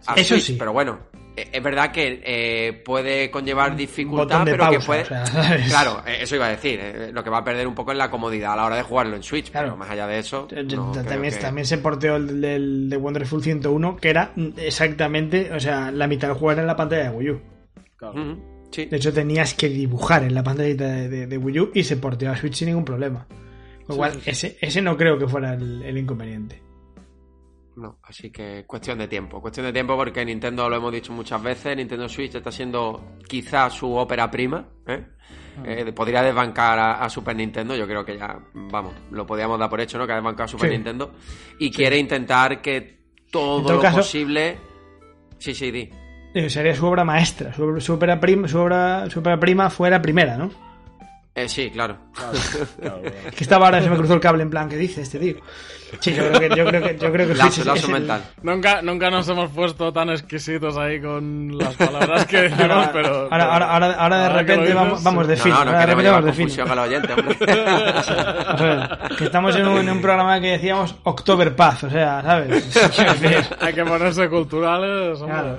[0.07, 0.55] a Eso Switch, sí.
[0.57, 0.99] Pero bueno,
[1.35, 5.01] eh, es verdad que eh, puede conllevar dificultad, botón de pero que puede...
[5.01, 5.67] o.
[5.67, 6.79] Claro, eso iba a decir.
[6.81, 8.83] eh, lo que va a perder un poco es la comodidad a la hora de
[8.83, 9.49] jugarlo en Switch.
[9.51, 9.67] Claro.
[9.67, 10.47] Pero más allá de eso...
[10.49, 14.31] Yo- no creo también, que- también se porteó el del de Wonderful 101, que era
[14.57, 17.41] exactamente, o sea, la mitad del juego era en la pantalla de Wii U.
[17.97, 18.37] Claro.
[18.73, 18.85] Sí.
[18.87, 21.95] De hecho, tenías que dibujar en la pantallita de, de- de Wii U y se
[21.97, 23.25] porteó a Switch sin ningún problema.
[23.27, 24.29] Con lo Sí, cual, sí, sí.
[24.31, 26.61] Ese, ese no creo que fuera el, el inconveniente.
[27.75, 29.41] No, así que cuestión de tiempo.
[29.41, 33.69] Cuestión de tiempo porque Nintendo, lo hemos dicho muchas veces, Nintendo Switch está siendo quizá
[33.69, 34.67] su ópera prima.
[34.87, 35.03] ¿eh?
[35.65, 39.69] Eh, podría desbancar a, a Super Nintendo, yo creo que ya, vamos, lo podíamos dar
[39.69, 40.05] por hecho, ¿no?
[40.07, 40.69] Que ha desbancado a Super.
[40.71, 41.13] Nintendo.
[41.59, 44.57] Y quiere intentar que todo, lo caso- posible...
[45.39, 45.89] Sí, sí, di.
[46.33, 49.89] Eh, Sería su obra maestra, su, su ópera prima, su obra, su ópera prima fue
[49.89, 50.49] la primera, ¿no?
[51.35, 51.97] Eh, sí, claro.
[52.15, 52.31] Claro,
[52.79, 53.15] claro, claro.
[53.27, 55.35] Es que estaba ahora se me cruzó el cable en plan, ¿qué dice este tío?
[55.99, 57.91] Sí, yo creo que, yo creo que, yo creo que Lazo, es- lazo es el-
[57.91, 58.23] mental.
[58.41, 63.27] Nunca, nunca nos hemos puesto tan exquisitos ahí con las palabras que decimos, Ahora, pero...
[63.31, 65.51] ahora, ahora, ahora, ahora de repente dices, vamos, vamos de No, fin.
[65.53, 66.61] no, no ahora de vamos de fin.
[66.61, 67.35] hombre.
[68.53, 72.21] O sea, que estamos en un, en un programa que decíamos October Paz, o sea,
[72.21, 72.75] ¿sabes?
[73.59, 75.35] Hay que ponerse culturales, hombre.
[75.39, 75.57] Claro.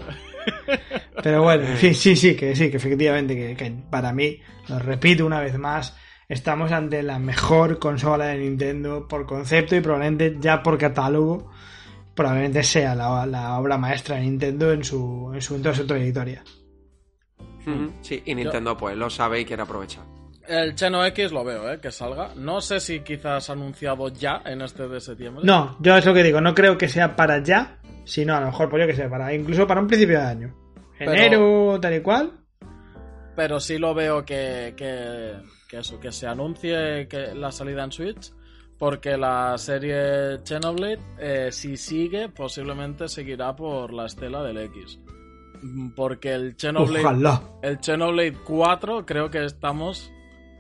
[1.23, 5.25] Pero bueno, sí, sí, sí, que sí, que efectivamente, que, que para mí, lo repito
[5.25, 5.97] una vez más,
[6.29, 11.51] estamos ante la mejor consola de Nintendo por concepto y probablemente ya por catálogo,
[12.15, 15.87] probablemente sea la, la obra maestra de Nintendo en su, en su, en toda su
[15.87, 16.43] trayectoria.
[17.67, 20.14] Ujú, Sí, y Nintendo pues lo sabe y quiere aprovechar.
[20.47, 21.81] El Cheno X lo veo, ¿eh?
[21.81, 22.31] Que salga.
[22.37, 25.43] No sé si quizás anunciado ya en este de septiembre.
[25.45, 28.47] No, yo es lo que digo, no creo que sea para ya, sino a lo
[28.47, 30.55] mejor, pues yo que sé, para, incluso para un principio de año.
[30.99, 32.33] Pero- Enero, tal y cual.
[33.37, 35.33] Pero sí lo veo que, que,
[35.69, 38.33] que eso, que se anuncie que la salida en Switch.
[38.79, 44.99] Porque la serie Xenoblade, eh, si sigue, posiblemente seguirá por la estela del X.
[45.97, 47.43] Porque el Xenoblade, Ojalá.
[47.63, 50.13] el Xenoblade 4 creo que estamos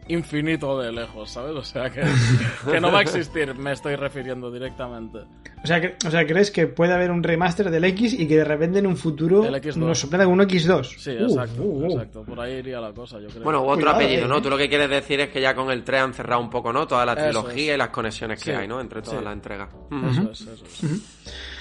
[0.09, 1.55] infinito de lejos, ¿sabes?
[1.57, 2.01] O sea que,
[2.71, 5.19] que no va a existir, me estoy refiriendo directamente.
[5.63, 8.37] O sea, que- o sea, ¿crees que puede haber un remaster del X y que
[8.37, 9.77] de repente en un futuro Del X2.
[9.77, 10.97] nos sorprenda con un X2?
[10.99, 11.91] Sí, Uh, exacto, uh, uh.
[11.93, 12.25] exacto.
[12.25, 13.43] Por ahí iría la cosa, yo creo.
[13.45, 14.29] Bueno, u otro Cuidado, apellido, eh.
[14.29, 14.43] ¿no?
[14.43, 16.73] Tú lo que quieres decir es que ya con el 3 han cerrado un poco,
[16.73, 16.87] ¿no?
[16.87, 17.75] Toda la trilogía es.
[17.77, 18.81] y las conexiones que Sí, hay, ¿no?
[18.81, 19.25] Entre todas sí.
[19.25, 19.69] las entregas.
[20.11, 21.01] Eso es, eso es.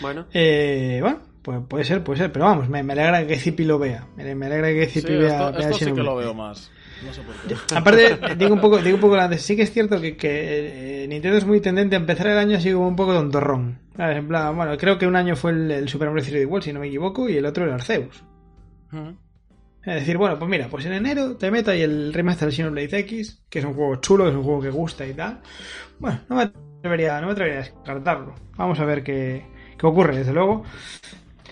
[0.02, 0.26] Bueno.
[0.34, 3.80] Eh, bueno, pues puede ser, puede ser, pero vamos, me, me alegra que Zipi lo
[3.80, 4.06] vea.
[4.18, 6.72] Me, me alegra que Sí, Zipi vea, esto, vea esto sí que lo veo más.
[7.06, 7.76] No sé por qué.
[7.76, 11.08] Aparte, digo un poco, digo un poco antes, sí que es cierto que, que, eh,
[11.08, 13.80] Nintendo es muy tendente a empezar el año así como un poco tontorrón.
[13.96, 14.18] ¿Sabes?
[14.18, 16.74] En plan, bueno, creo que un año fue el, el Super Mario 3D World, si
[16.74, 18.24] no me equivoco, y el otro el Arceus.
[19.86, 23.00] Es decir, bueno, pues mira, pues en enero te meto ahí el remaster de Xenoblade
[23.00, 25.42] X, que es un juego chulo, que es un juego que gusta y tal.
[26.00, 28.36] Bueno, no me atrevería, no me atrevería a descartarlo.
[28.56, 29.46] Vamos a ver qué,
[29.78, 30.64] qué ocurre, desde luego.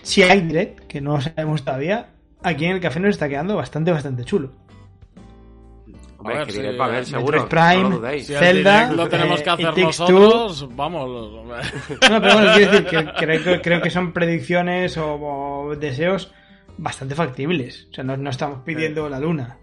[0.02, 2.08] Si hay direct, que no sabemos todavía,
[2.42, 4.52] aquí en el café nos está quedando bastante, bastante chulo.
[6.22, 7.48] Hombre, A es ver, que diré sí, para ver, Metroid seguro.
[7.48, 8.26] Prime, no lo dudéis.
[8.26, 11.08] Si el Zelda, lo tenemos que hacer nosotros, vamos.
[11.10, 11.56] hombre.
[12.10, 16.32] No, pero bueno, quiero decir que creo, que- creo que son predicciones o, o deseos
[16.78, 17.88] bastante factibles.
[17.90, 19.58] O sea, no, no estamos pidiendo la luna.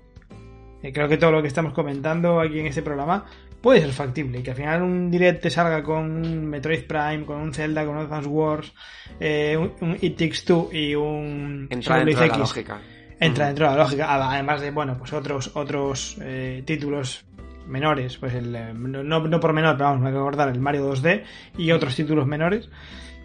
[0.84, 3.26] Eh, creo que todo lo que estamos comentando aquí en este programa
[3.62, 4.40] puede ser factible.
[4.40, 7.86] Y que al final un direct te salga con un Metroid Prime, con un Zelda,
[7.86, 8.74] con un Advance Wars,
[9.20, 12.38] eh, un, un It Takes Two y un Entra de la X.
[12.38, 12.80] lógica.
[13.20, 14.08] Entra dentro de la lógica.
[14.32, 17.26] Además de, bueno, pues otros, otros eh, títulos
[17.68, 18.18] menores.
[18.18, 20.92] Pues el, eh, no, no por menor, pero vamos, me hay que acordar el Mario
[20.94, 21.24] 2D
[21.58, 22.70] y otros títulos menores.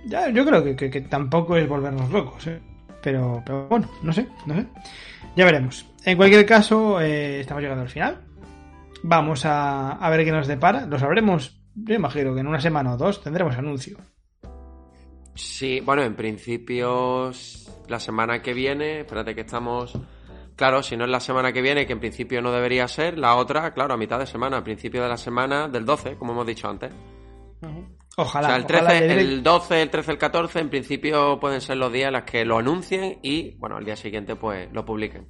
[0.07, 2.61] Ya, yo creo que, que- que tampoco es volvernos locos, ¿eh?
[3.03, 4.67] Pero, pero bueno, no sé, no sé.
[5.37, 5.87] Ya veremos.
[6.05, 8.21] En cualquier caso, eh, estamos llegando al final.
[9.03, 10.87] Vamos a, a ver qué nos depara.
[10.87, 13.99] Lo sabremos, yo imagino que en una semana o dos tendremos anuncio.
[15.35, 17.31] Sí, bueno, en principio
[17.89, 19.99] la semana que viene, espérate que estamos...
[20.57, 23.35] Claro, si no es la semana que viene, que en principio no debería ser, la
[23.35, 26.47] otra, claro, a mitad de semana, a principio de la semana del 12, como hemos
[26.47, 26.93] dicho antes.
[28.17, 28.47] Ojalá.
[28.47, 31.41] o sea, el ojalá 13, que direct- el 12, el 13, el 14, en principio
[31.41, 34.73] pueden ser los días en los que lo anuncien y, bueno, al día siguiente pues
[34.73, 35.27] lo publiquen.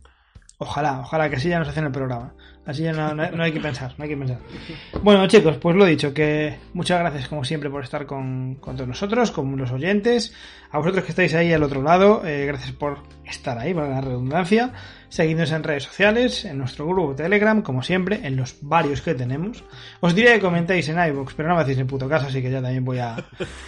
[0.64, 2.32] Ojalá, ojalá que así ya nos hacen el programa.
[2.66, 4.38] Así ya no, no- no hay que pensar, no hay que pensar.
[5.02, 8.88] Bueno, chicos, pues lo dicho, que muchas gracias como siempre por estar con, con todos
[8.88, 10.34] nosotros, con los oyentes.
[10.70, 14.00] A vosotros que estáis ahí al otro lado, eh, gracias por estar ahí, para la
[14.00, 14.72] redundancia.
[15.10, 19.62] Seguidnos en redes sociales, en nuestro grupo Telegram, como siempre, en los varios que tenemos.
[20.00, 22.50] Os diré que comentéis en iVoox, pero no me hacéis en puto caso, así que
[22.50, 23.14] ya también voy a,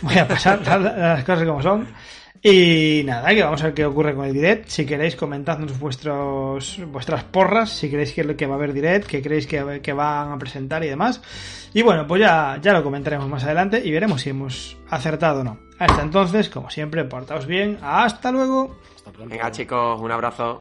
[0.00, 1.86] voy a pasar las cosas como son.
[2.48, 4.68] Y nada, que vamos a ver qué ocurre con el direct.
[4.68, 9.20] Si queréis, comentadnos vuestros, vuestras porras, si queréis que, que va a haber direct, que
[9.20, 11.20] creéis que, que van a presentar y demás.
[11.74, 15.44] Y bueno, pues ya, ya lo comentaremos más adelante y veremos si hemos acertado o
[15.44, 15.58] no.
[15.80, 17.78] Hasta entonces, como siempre, portaos bien.
[17.82, 18.76] Hasta luego.
[18.94, 19.10] Hasta.
[19.24, 20.60] Venga chicos, un abrazo.